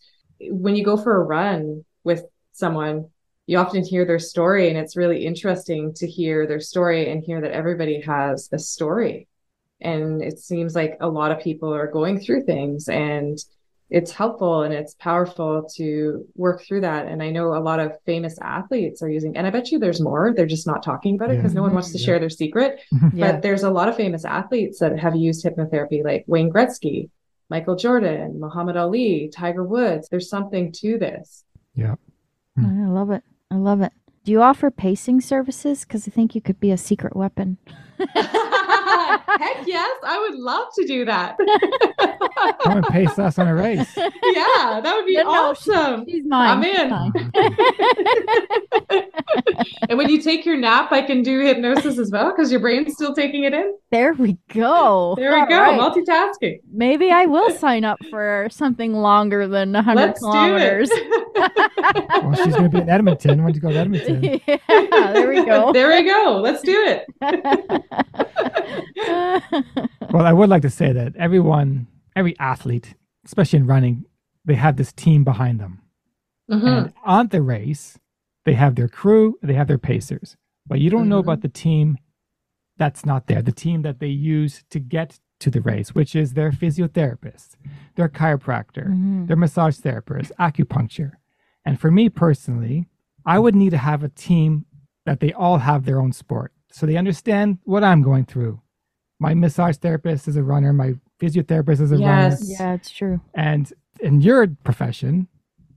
[0.40, 3.06] when you go for a run with someone
[3.46, 7.40] you often hear their story and it's really interesting to hear their story and hear
[7.40, 9.28] that everybody has a story
[9.80, 13.38] and it seems like a lot of people are going through things and
[13.88, 17.92] it's helpful and it's powerful to work through that and i know a lot of
[18.04, 21.30] famous athletes are using and i bet you there's more they're just not talking about
[21.30, 22.04] it because no one wants to Yeah.
[22.06, 22.80] share their secret
[23.12, 23.32] Yeah.
[23.32, 27.10] but there's a lot of famous athletes that have used hypnotherapy, like Wayne Gretzky,
[27.48, 30.08] Michael Jordan, Muhammad Ali, Tiger Woods.
[30.08, 31.44] There's something to this.
[31.74, 31.94] Yeah.
[32.58, 32.88] I hmm.
[32.88, 33.22] love it.
[33.50, 33.92] I love it.
[34.24, 35.84] Do you offer pacing services?
[35.84, 37.58] Because I think you could be a secret weapon.
[39.26, 41.36] Heck yes, I would love to do that.
[42.62, 43.92] Come and pace us on a race.
[43.96, 46.04] yeah, that would be No, no, she- awesome.
[46.08, 46.58] She's mine.
[46.58, 46.92] I'm in.
[49.88, 52.94] and when you take your nap, I can do hypnosis as well because your brain's
[52.94, 53.74] still taking it in.
[53.90, 55.14] there we go.
[55.16, 55.78] There we All go, right.
[55.80, 56.60] multitasking.
[56.72, 60.88] Maybe I will sign up for something longer than 100 Let's kilometers.
[60.88, 61.12] do it.
[62.24, 63.42] Well, she's going to be in Edmonton.
[63.42, 64.40] Why don't you go to Edmonton?
[64.46, 65.72] yeah, there we go.
[65.72, 66.40] there we go.
[66.42, 67.06] Let's do it.
[70.12, 74.04] Well, I would like to say that everyone, every athlete, especially in running,
[74.44, 75.80] they have this team behind them.
[76.50, 76.66] Mhm.
[76.66, 77.98] And on the race,
[78.44, 80.36] they have their crew, they have their pacers.
[80.66, 81.24] But you don't know Mhm.
[81.24, 81.98] about the team
[82.78, 86.32] that's not there, the team that they use to get to the race, which is
[86.32, 87.56] their physiotherapist,
[87.96, 89.26] their chiropractor, Mhm.
[89.26, 91.12] their massage therapist, acupuncture.
[91.64, 92.86] And for me personally,
[93.24, 94.66] I would need to have a team
[95.04, 96.52] that they all have their own sport.
[96.70, 98.60] So they understand what I'm going through.
[99.18, 102.28] My massage therapist is a runner, my physiotherapist is a runner.
[102.30, 102.50] Yes.
[102.60, 103.20] Yeah, it's true.
[103.34, 105.28] And in your profession,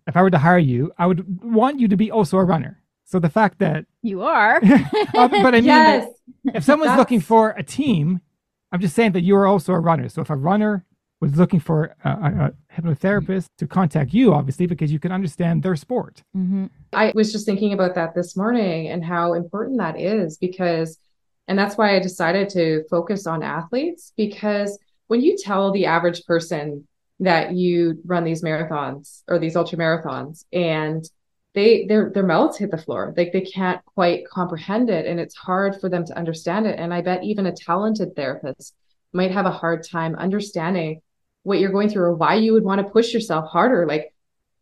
[0.08, 2.82] if I were to hire you, I would want you to be also a runner.
[3.06, 4.60] So the fact that, You are.
[5.16, 6.08] Uh, but I mean, Yes.
[6.54, 8.20] if someone's That's- looking for a team,
[8.72, 10.10] I'm just saying that you are also a runner.
[10.10, 10.86] So if a runner
[11.22, 12.14] was looking for a, a,
[12.46, 16.24] a hypnotherapist to contact you, obviously, because you can understand their sport.
[16.34, 20.98] hmm I was just thinking about that this morning and how important that is because,
[21.50, 24.78] and that's why I decided to focus on athletes because
[25.08, 26.88] when you tell the average person
[27.20, 31.04] that you run these marathons or these ultra marathons and
[31.56, 35.36] they their their mouths hit the floor like they can't quite comprehend it and it's
[35.36, 36.78] hard for them to understand it.
[36.80, 38.76] And i bet even a talented therapist
[39.12, 41.02] might have a hard time understanding
[41.42, 43.88] what you're going through or why you would want to push yourself harder.
[43.88, 44.14] Like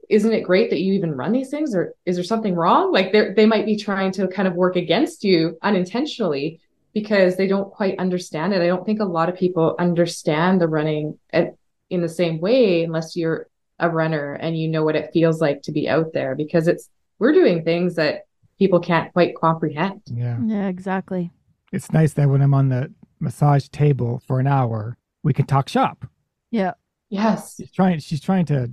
[0.09, 2.93] isn't it great that you even run these things or is there something wrong?
[2.93, 6.61] Like they they might be trying to kind of work against you unintentionally
[6.97, 8.61] because they don't quite understand it.
[8.63, 11.53] I don't think a lot of people understand the running at,
[11.91, 15.61] in the same way unless you're a runner and you know what it feels like
[15.61, 16.89] to be out there because it's
[17.19, 18.21] we're doing things that
[18.57, 20.01] people can't quite comprehend.
[20.07, 20.39] Yeah.
[20.43, 21.29] Yeah, exactly.
[21.71, 25.69] It's nice that when I'm on the massage table for an hour, we can talk
[25.69, 26.03] shop.
[26.49, 26.71] Yeah.
[27.09, 27.57] Yes.
[27.57, 28.71] She's trying she's trying to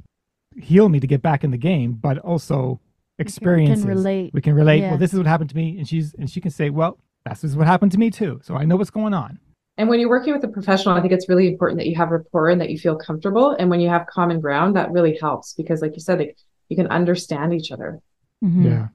[0.56, 2.80] heal me to get back in the game, but also
[3.18, 3.84] experiences.
[3.84, 4.32] relate.
[4.32, 4.80] We can relate.
[4.80, 4.90] Yeah.
[4.90, 6.98] Well, this is what happened to me, and she's and she can say, "Well,
[7.28, 9.38] this is what happened to me too." So I know what's going on.
[9.76, 12.10] And when you're working with a professional, I think it's really important that you have
[12.10, 13.50] rapport and that you feel comfortable.
[13.58, 16.36] And when you have common ground, that really helps because, like you said, like,
[16.68, 17.98] you can understand each other.
[18.44, 18.64] Mhm.
[18.64, 18.88] Yeah,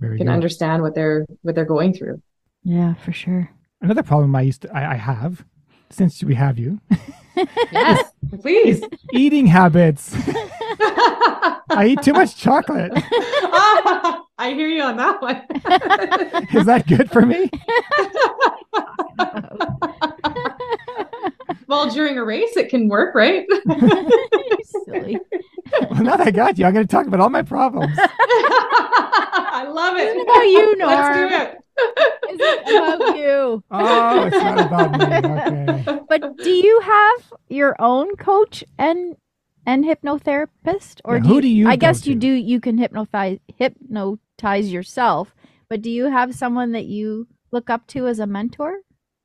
[0.00, 0.32] very You can good.
[0.32, 2.22] understand what they're what they're going through.
[2.64, 3.50] Yeah, for sure.
[3.82, 5.44] Another problem I used to I, I have
[5.90, 6.80] since we have you
[7.72, 8.10] Yes,
[8.42, 8.82] please.
[9.12, 10.12] eating habits.
[11.70, 12.92] I eat too much chocolate.
[14.38, 15.42] I hear you on that one.
[16.54, 17.50] Is that good for me?
[21.66, 23.44] well, during a race, it can work, right?
[24.84, 25.18] Silly.
[25.90, 27.92] Well, now that I got you, I'm going to talk about all my problems.
[27.98, 30.16] I love it.
[30.16, 31.28] It's about you, Let's Norm.
[31.28, 31.58] do it.
[32.30, 33.64] It's about you.
[33.72, 35.06] Oh, it's not about me.
[35.16, 36.00] Okay.
[36.08, 39.16] But do you have your own coach and
[39.68, 42.32] and hypnotherapist, or Yeah, do who you, do you I go guess you do.
[42.32, 45.34] You can hypnotize hypnotize yourself,
[45.68, 48.78] but do you have someone that you look up to as a mentor?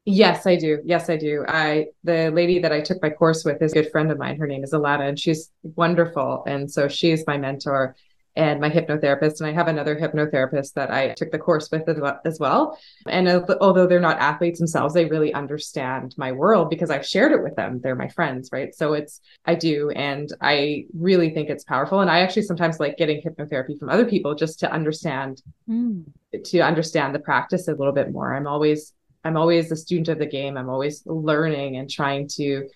[0.05, 0.79] Yes, I do.
[0.83, 1.45] Yes, I do.
[1.47, 4.37] I the lady that I took my course with is a good friend of mine.
[4.37, 6.43] Her name is Alana, and she's wonderful.
[6.45, 7.95] And so she's my mentor
[8.36, 9.39] and my hypnotherapist.
[9.39, 11.88] And I have another hypnotherapist that I took the course with
[12.25, 12.77] as well.
[13.07, 13.27] And
[13.61, 17.55] although they're not athletes themselves, they really understand my world because I've shared it with
[17.55, 17.79] them.
[17.81, 18.73] They're my friends, right?
[18.73, 21.99] So it's I do, and I really think it's powerful.
[21.99, 26.03] And I actually sometimes like getting hypnotherapy from other people just to understand Mm.
[26.45, 28.34] to understand the practice a little bit more.
[28.34, 30.57] I'm always I'm always a student of the game.
[30.57, 32.67] I'm always learning and trying to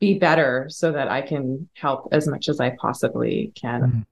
[0.00, 3.82] be better so that I can help as much as I possibly can.
[3.82, 4.06] Mhm.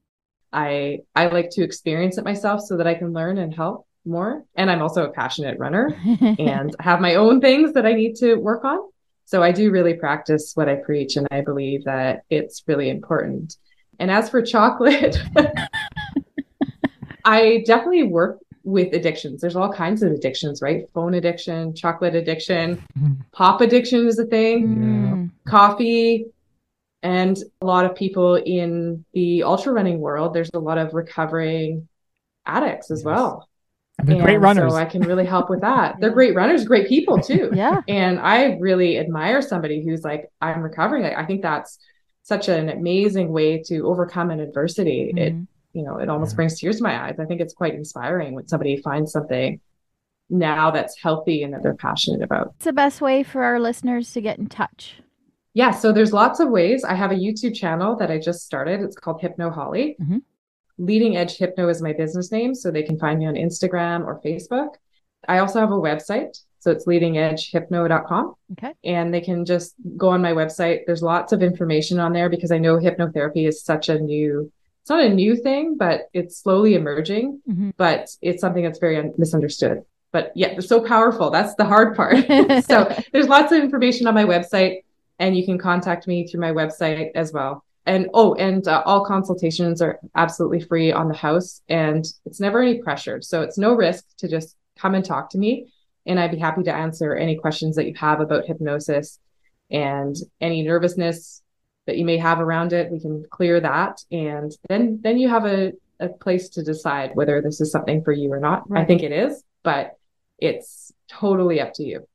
[0.52, 4.44] I I like to experience it myself so that I can learn and help more.
[4.56, 5.94] And I'm also a passionate runner
[6.38, 8.78] and have my own things that I need to work on.
[9.26, 13.56] So I do really practice what I preach and I believe that it's really important.
[13.98, 15.18] And as for chocolate,
[17.24, 19.40] I definitely work with addictions.
[19.40, 20.84] There's all kinds of addictions, right?
[20.94, 23.16] Phone addiction, chocolate addiction, Mhm.
[23.32, 25.30] pop addiction is a thing, Mm.
[25.46, 26.26] coffee.
[27.02, 31.88] And a lot of people in the ultra running world, there's a lot of recovering
[32.44, 33.04] addicts as Yes.
[33.06, 33.48] well.
[33.98, 34.72] And they're great And runners.
[34.72, 35.96] So I can really help with that.
[36.00, 37.50] They're great runners, great people too.
[37.54, 37.80] Yeah.
[37.88, 41.02] And I really admire somebody who's like, I'm recovering.
[41.02, 41.78] Like, I think that's
[42.22, 45.12] such an amazing way to overcome an adversity.
[45.16, 45.46] It, Mhm.
[45.72, 46.36] you know, it almost Yeah.
[46.36, 47.18] brings tears to my eyes.
[47.18, 49.60] I think it's quite inspiring when somebody finds something
[50.30, 52.48] now that's healthy and that they're passionate about.
[52.48, 55.00] What's the best way for our listeners to get in touch?
[55.54, 56.84] Yeah, so there's lots of ways.
[56.84, 58.80] I have a YouTube channel that I just started.
[58.80, 59.96] It's called Hypno Holly.
[60.00, 60.22] Mhm.
[60.78, 64.20] Leading Edge Hypno is my business name, so they can find me on Instagram or
[64.24, 64.74] Facebook.
[65.26, 68.34] I also have a website, so it's leadingedgehypno.com.
[68.52, 68.72] Okay.
[68.84, 70.80] and they can just go on my website.
[70.86, 74.50] There's lots of information on there because I know hypnotherapy is such a new,
[74.82, 77.72] it's not a new thing, but it's slowly emerging, Mhm.
[77.76, 79.82] but it's something that's very un- misunderstood.
[80.12, 81.30] But yeah, they're so powerful.
[81.30, 82.16] That's the hard part.
[82.64, 84.82] so there's lots of information on my website
[85.18, 87.64] and you can contact me through my website as well.
[87.86, 92.60] And oh, and uh, all consultations are absolutely free on the house and it's never
[92.60, 93.22] any pressure.
[93.22, 95.72] So it's no risk to just come and talk to me
[96.08, 99.20] and I'd be happy to answer any questions that you have about hypnosis
[99.70, 101.42] and any nervousness
[101.86, 102.90] that you may have around it.
[102.90, 107.40] We can clear that, and then then you have a, a place to decide whether
[107.42, 108.64] this is something for you or not.
[108.74, 109.98] I think it is, but
[110.38, 112.06] it's totally up to you.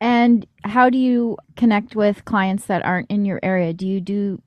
[0.00, 3.72] And how do you connect with clients that aren't in your area?
[3.72, 4.40] Do you do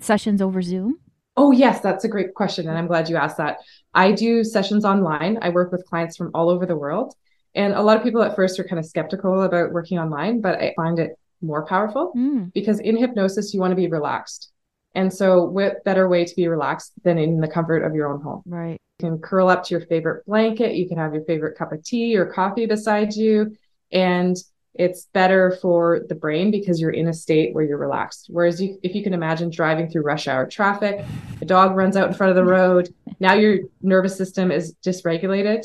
[0.00, 0.98] sessions over Zoom?
[1.36, 2.66] Oh, yes, that's a great question.
[2.68, 3.58] And I'm glad you asked that.
[3.92, 5.38] I do sessions online.
[5.42, 7.14] I work with clients from all over the world.
[7.54, 10.58] And a lot of people at first are kind of skeptical about working online, but
[10.58, 12.52] I find it more powerful Mm.
[12.54, 14.50] because in hypnosis, you want to be relaxed.
[14.94, 18.22] And so, what better way to be relaxed than in the comfort of your own
[18.22, 18.42] home?
[18.46, 18.80] Right.
[18.98, 20.74] You can curl up to your favorite blanket.
[20.74, 23.54] You can have your favorite cup of tea or coffee beside you.
[23.92, 24.36] And
[24.78, 28.26] it's better for the brain because you're in a state where you're relaxed.
[28.30, 31.04] Whereas you, if you can imagine driving through rush hour traffic,
[31.40, 32.94] a dog runs out in front of the road.
[33.20, 35.64] Now your nervous system is dysregulated.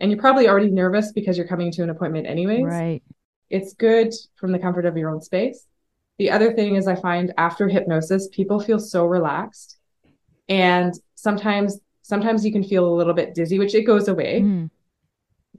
[0.00, 3.02] And you're probably already nervous because you're coming to an appointment anyways Right.
[3.48, 5.66] it's good from the comfort of your own space.
[6.18, 9.78] The other thing is, I find after hypnosis, people feel so relaxed,
[10.48, 14.42] and sometimes sometimes you can feel a little bit dizzy, which it goes away.
[14.42, 14.70] Mm.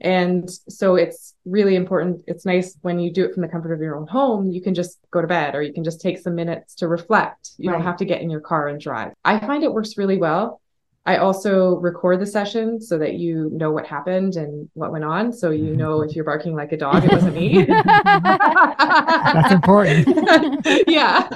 [0.00, 2.22] And so it's really important.
[2.26, 4.74] It's nice when you do it from the comfort of your own home, you can
[4.74, 7.50] just go to bed or you can just take some minutes to reflect.
[7.58, 7.76] You Right.
[7.76, 9.12] don't have to get in your car and drive.
[9.24, 10.60] I find it works really well.
[11.06, 15.32] I also record the session so that you know what happened and what went on.
[15.32, 15.76] So you mm-hmm.
[15.76, 17.64] know if you're barking like a dog, it wasn't me.
[17.64, 20.08] That's important.
[20.88, 21.28] yeah.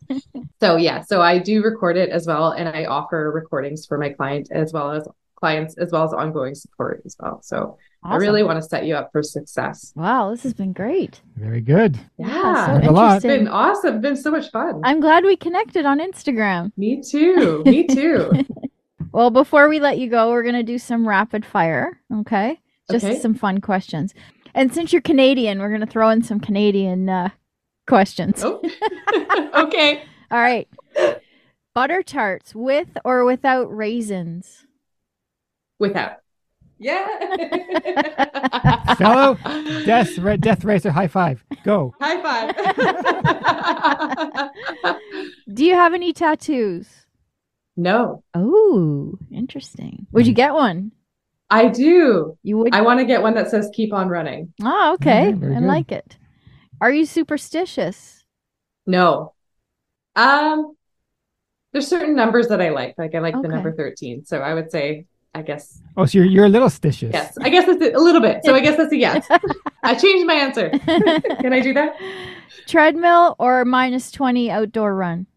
[0.60, 4.10] so yeah, so I do record it as well, and I offer recordings for my
[4.10, 5.08] client as well as
[5.42, 7.42] clients as well as ongoing support as well.
[7.42, 9.92] So I really want to set you up for success.
[9.96, 11.20] Wow, this has been great.
[11.36, 12.00] Very good.
[12.18, 13.16] Yeah, so Learned a lot.
[13.18, 13.96] it's been awesome.
[13.96, 14.80] It's been so much fun.
[14.86, 16.72] I'm glad we connected on Instagram.
[16.78, 17.64] Me too.
[17.66, 18.32] Me too.
[19.14, 22.00] Well, before we let you go, we're going to do some rapid fire.
[22.20, 22.62] Okay.
[22.90, 23.20] Just Okay.
[23.20, 24.14] some fun questions.
[24.56, 27.30] And since you're Canadian, we're going to throw in some Canadian uh,
[27.88, 28.42] questions.
[28.42, 28.62] oh.
[29.66, 30.04] okay.
[30.32, 30.66] All right.
[31.76, 34.66] Butter tarts with or without raisins?
[35.82, 36.18] Without.
[36.78, 37.06] Yeah.
[38.98, 39.36] Fellow
[39.86, 41.44] Death, ra- death Racer, high five.
[41.64, 41.94] Go.
[42.00, 42.56] High five.
[45.54, 46.88] Do you have any tattoos?
[47.78, 50.06] no, Oh, interesting.
[50.12, 50.92] Would you get one?
[51.50, 52.38] I do.
[52.44, 52.74] You would.
[52.76, 54.54] I want to get one that says keep on running.
[54.64, 55.30] oh, okay.
[55.30, 55.64] Yeah, I good.
[55.64, 56.18] like it.
[56.80, 58.24] Are you superstitious?
[58.86, 59.34] No.
[60.16, 60.76] Um
[61.74, 62.96] there's certain numbers that I like.
[62.98, 63.48] Like I like Okay.
[63.48, 64.26] the number 13.
[64.26, 67.14] So I would say I guess Oh, so you're, you're a little stitious.
[67.14, 67.38] yes.
[67.42, 68.44] I guess that's a, a little bit.
[68.44, 69.28] So I guess that's a yes.
[69.84, 70.70] I changed my answer.
[71.42, 71.96] Can I do that?
[72.68, 75.28] Treadmill or minus 20 outdoor run?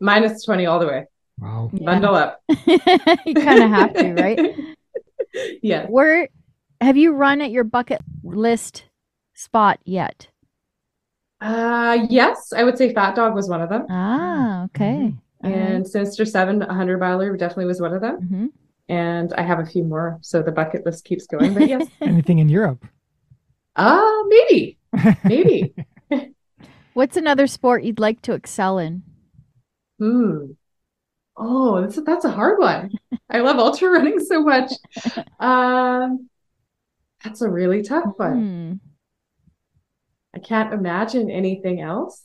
[0.00, 1.06] Minus 20 all the way.
[1.38, 1.70] Wow.
[1.72, 1.84] Yeah.
[1.84, 2.42] Bundle up.
[2.66, 4.40] you kind of have to, right?
[5.62, 5.86] yes.
[5.90, 6.28] Where
[6.80, 8.84] have you run at your bucket list
[9.34, 10.28] spot yet?
[11.42, 13.86] Uh yes, I would say Fat Dog was one of them.
[13.88, 15.14] Ah, okay.
[15.42, 18.16] And Sinister 7 100 miler definitely was one of them.
[18.16, 18.46] hmm
[18.90, 20.18] And I have a few more.
[20.20, 21.54] So the bucket list keeps going.
[21.54, 21.88] But yes.
[22.02, 22.84] Anything in Europe?
[23.76, 24.78] uh maybe.
[25.24, 25.72] Maybe.
[26.94, 29.02] What's another sport you'd like to excel in?
[30.00, 30.52] Hmm.
[31.36, 32.90] Oh, that's a, that's a hard one.
[33.30, 34.72] I love ultra running so much.
[35.38, 36.28] Um,
[37.22, 38.36] that's a really tough one.
[38.40, 38.72] Hmm.
[40.34, 42.22] I can't imagine anything else.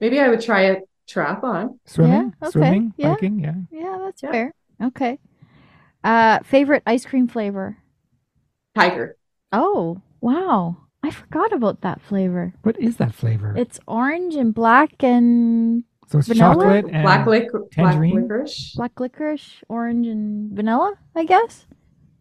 [0.00, 0.76] Maybe I would try a
[1.08, 1.78] triathlon.
[1.86, 2.34] Swimming?
[2.42, 2.94] okay, Swimming?
[2.96, 3.14] yeah.
[3.14, 3.40] Biking?
[3.40, 3.54] Yeah.
[3.70, 4.30] Yeah, that's Yeah.
[4.32, 4.54] fair.
[4.82, 5.18] Okay.
[6.04, 7.78] Uh, favorite ice cream flavor?
[8.74, 9.16] Tiger.
[9.52, 10.76] Oh, wow.
[11.02, 12.52] I forgot about that flavor.
[12.62, 13.54] What is that flavor?
[13.56, 16.54] It's orange and black and so it's vanilla?
[16.54, 18.74] chocolate and Black lic black licorice.
[18.76, 21.66] black licorice, orange and vanilla, I guess.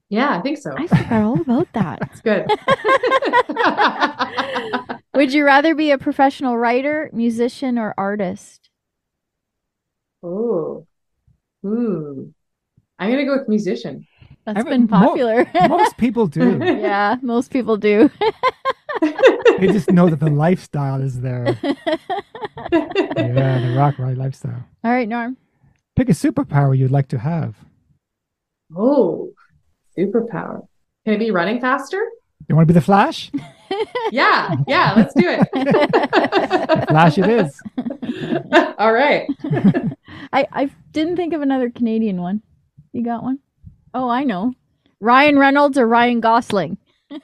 [0.09, 0.73] Yeah, I think so.
[0.77, 1.99] I forgot all about that.
[2.11, 2.45] It's good.
[5.15, 8.69] Would you rather be a professional writer, musician, or artist?
[10.21, 10.85] Oh.
[11.63, 12.29] Hmm.
[12.99, 14.07] I'm gonna go with musician.
[14.45, 15.49] That's I been mean, mo- popular.
[15.67, 16.59] Most people do.
[16.63, 18.09] yeah, most people do.
[19.01, 21.57] they just know that the lifestyle is there.
[22.71, 24.63] Yeah, the rock ride lifestyle.
[24.83, 25.37] All right, Norm.
[25.95, 27.55] Pick a superpower you'd like to have.
[28.75, 29.29] Oh,
[29.97, 30.65] superpower.
[31.05, 32.09] Can it be running faster?
[32.47, 33.31] You want to be the Flash?
[34.11, 36.87] Yeah, yeah, let's do it.
[36.89, 37.59] Flash it is.
[38.77, 39.27] All right.
[40.33, 42.41] I, I didn't think of another Canadian one.
[42.95, 43.39] You got one?
[43.93, 44.53] Oh, I know.
[45.01, 46.77] Ryan Reynolds or Ryan Gosling?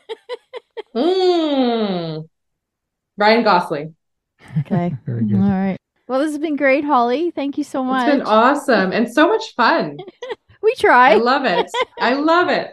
[0.93, 2.27] Mm.
[3.17, 3.95] Ryan Gosling.
[4.59, 4.93] Okay.
[5.05, 5.37] Very good.
[5.37, 5.77] right.
[6.09, 7.31] Well, this has been great, Holly.
[7.31, 8.09] Thank you so much.
[8.09, 9.97] It's been awesome and so much fun.
[10.61, 11.11] we try.
[11.13, 11.71] I love it.
[12.01, 12.69] I love it.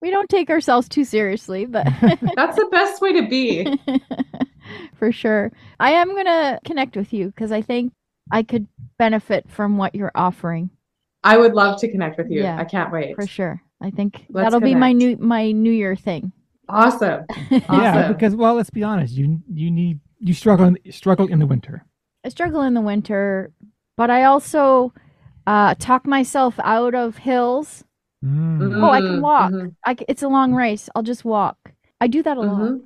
[0.00, 1.86] we don't take ourselves too seriously, but
[2.36, 3.78] That's the best way to be.
[4.94, 5.52] for sure.
[5.78, 7.92] I am going to connect with you because I think
[8.32, 8.66] I could
[8.98, 10.70] benefit from what you're offering
[11.32, 12.42] I would love to connect with you.
[12.42, 13.14] Yeah, I can't wait.
[13.16, 13.60] for sure.
[13.86, 16.32] I think Let's that'll be my new my new year thing.
[16.68, 17.24] Awesome.
[17.50, 19.14] Yeah, because well, let's be honest.
[19.14, 21.84] You you need you struggle in, struggle in the winter.
[22.24, 23.52] I struggle in the winter,
[23.96, 24.92] but I also
[25.46, 27.84] uh, talk myself out of hills.
[28.24, 28.82] Mm.
[28.82, 29.52] Oh, I can walk.
[29.52, 30.88] mhm, I c it's a long race.
[30.94, 31.58] I'll just walk.
[32.00, 32.60] I do that a lot.
[32.60, 32.80] mhm.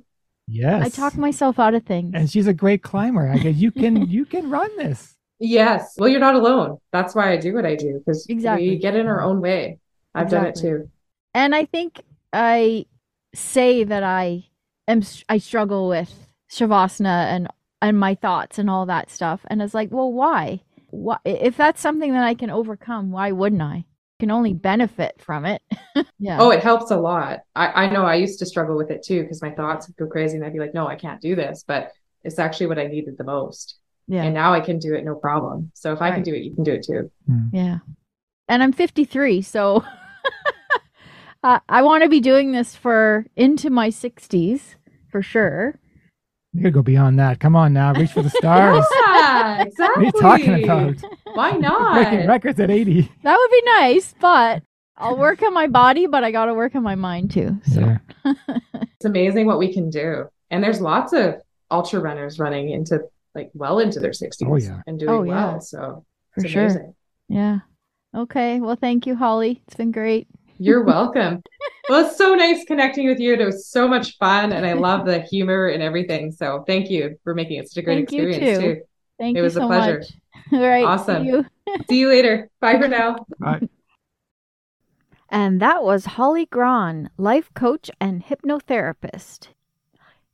[0.47, 0.85] Yes.
[0.85, 2.11] I talk myself out of things.
[2.13, 3.25] and she's a great climber.
[3.29, 5.17] I guess you can you can run this.
[5.43, 5.95] Yes.
[5.97, 6.77] Well, you're not alone.
[6.91, 8.69] That's why I do what I do because Exactly.
[8.69, 9.79] we get in our own way.
[10.13, 10.89] I've done it too.
[11.33, 12.85] And I think I
[13.33, 14.45] say that I
[14.87, 16.13] am I struggle with
[16.51, 17.47] shavasana and
[17.81, 19.41] and my thoughts and all that stuff.
[19.47, 20.61] And it's like, well, why?
[20.91, 21.17] Why?
[21.25, 23.73] If that's something that I can overcome, why wouldn't I?
[23.73, 23.85] I
[24.19, 25.63] can only benefit from it.
[26.19, 26.37] yeah.
[26.39, 27.39] Oh, it helps a lot.
[27.55, 30.05] I, I know I used to struggle with it too because my thoughts would go
[30.05, 31.63] crazy and I'd be like, no, I can't do this.
[31.65, 33.79] But it's actually what I needed the most.
[34.11, 34.23] Yeah.
[34.23, 35.71] And now I can do it no problem.
[35.73, 37.09] So if I can do it, you can do it too.
[37.53, 37.77] Yeah.
[38.49, 39.85] And I'm 53, so
[41.43, 44.75] uh, I want to be doing this for into my 60s
[45.09, 45.79] for sure.
[46.51, 47.39] You gotta go beyond that.
[47.39, 48.85] Come on now, reach for the stars.
[48.95, 50.03] Yeah, what exactly.
[50.03, 50.95] are you talking about?
[51.33, 51.93] Why not?
[51.93, 53.09] Breaking records at 80.
[53.23, 54.61] That would be nice, but
[54.97, 57.57] I'll work on my body, but I got to work on my mind too.
[57.71, 57.79] So.
[57.79, 58.33] Yeah.
[58.73, 60.27] It's amazing what we can do.
[60.49, 61.35] And there's lots of
[61.71, 62.99] ultra runners running into
[63.35, 64.81] like well into their 60s Oh, yeah.
[64.87, 65.51] and oh, doing Oh, yeah.
[65.51, 65.61] well.
[65.61, 66.63] So For it's sure.
[66.63, 66.95] amazing.
[67.29, 67.59] Yeah.
[68.15, 68.59] Okay.
[68.59, 69.61] Well, thank you, Holly.
[69.67, 70.27] It's been great.
[70.57, 71.41] You're welcome.
[71.89, 73.33] well, it's so nice connecting with you.
[73.33, 76.31] It was so much fun and I love the humor and everything.
[76.31, 78.63] So thank you for making it such a great Thank you, experience too.
[78.63, 78.81] too.
[79.17, 79.99] Thank It you It was a pleasure.
[79.99, 80.11] much.
[80.53, 80.85] All right.
[80.85, 81.23] Awesome.
[81.23, 81.45] See you.
[81.89, 82.49] See you later.
[82.59, 83.25] Bye for now.
[83.39, 83.63] Right.
[85.29, 89.47] And that was Holly Grahn, life coach and hypnotherapist.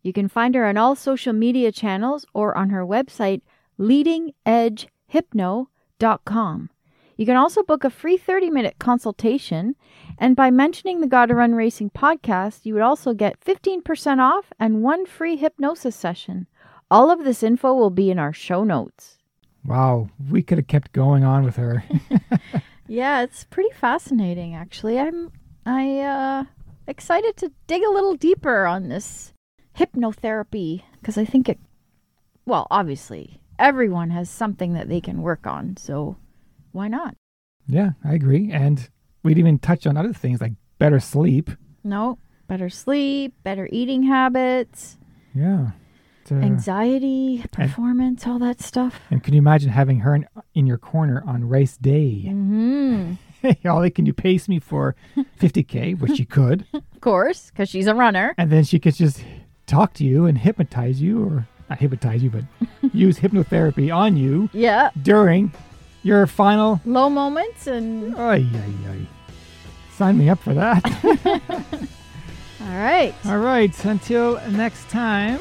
[0.08, 3.42] You can find her on all social media channels or on her website,
[3.78, 6.70] leadingedgehypno.com.
[7.18, 9.76] You can also book a free 30 minute consultation,
[10.18, 14.82] and by mentioning the Gotta Run Racing podcast, you would also get 15% off and
[14.82, 16.48] one free hypnosis session.
[16.90, 19.18] All of this info will be in our show notes.
[19.66, 21.84] Wow, we could have kept going on with her.
[22.88, 24.98] Yeah, it's pretty fascinating actually.
[24.98, 25.34] I'm
[25.66, 26.46] I uh
[26.88, 29.34] excited to dig a little deeper on this
[29.78, 31.60] hypnotherapy because I think it
[32.46, 36.16] well, obviously, everyone has something that they can work on, so
[36.72, 37.16] why not?
[37.68, 38.50] yeah, I agree.
[38.54, 38.90] And
[39.24, 41.52] we'd even touch on other things like better sleep.
[41.84, 42.18] No,
[42.48, 44.98] better sleep, better eating habits,
[45.36, 45.72] Yeah.
[46.30, 49.00] Uh, anxiety, performance, all that stuff.
[49.10, 52.24] and can you imagine having her in, in your corner on race day?
[52.28, 53.18] Mhm.
[53.42, 54.96] Hey, Ollie, can you pace me for
[55.40, 55.98] 50K?
[56.00, 56.66] Which she could.
[56.74, 58.34] Of course, cuz she's a runner.
[58.38, 59.24] And then she could just
[59.68, 62.44] talk to you and hypnotize you, or not hypnotize you, but
[62.94, 65.52] use hypnotherapy on you Yeah, during
[66.04, 66.82] your final.
[66.86, 69.08] low moments and Ay, ay, ay.
[69.96, 70.84] Sign me up for that.
[72.62, 73.14] all right.
[73.26, 75.40] All right, until next time.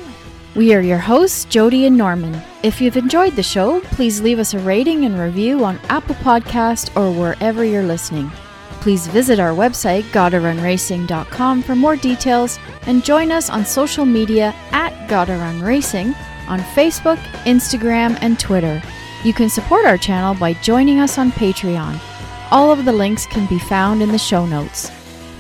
[0.55, 2.41] We are your hosts, Jody and Norman.
[2.63, 6.97] If you've enjoyed the show, please leave us a rating and review on Apple Podcast
[6.97, 8.31] or wherever you're listening.
[8.87, 15.09] Please visit our website, GottaRunRacing.com for more details and join us on social media at
[15.09, 16.15] Gotta Racing
[16.47, 17.17] on Facebook,
[17.47, 18.81] Instagram, and Twitter.
[19.25, 22.01] You can support our channel by joining us on Patreon.
[22.53, 24.89] All of the links can be found in the show notes.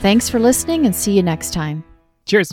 [0.02, 1.84] Thanks for listening and see you next time.
[2.24, 2.52] Cheers.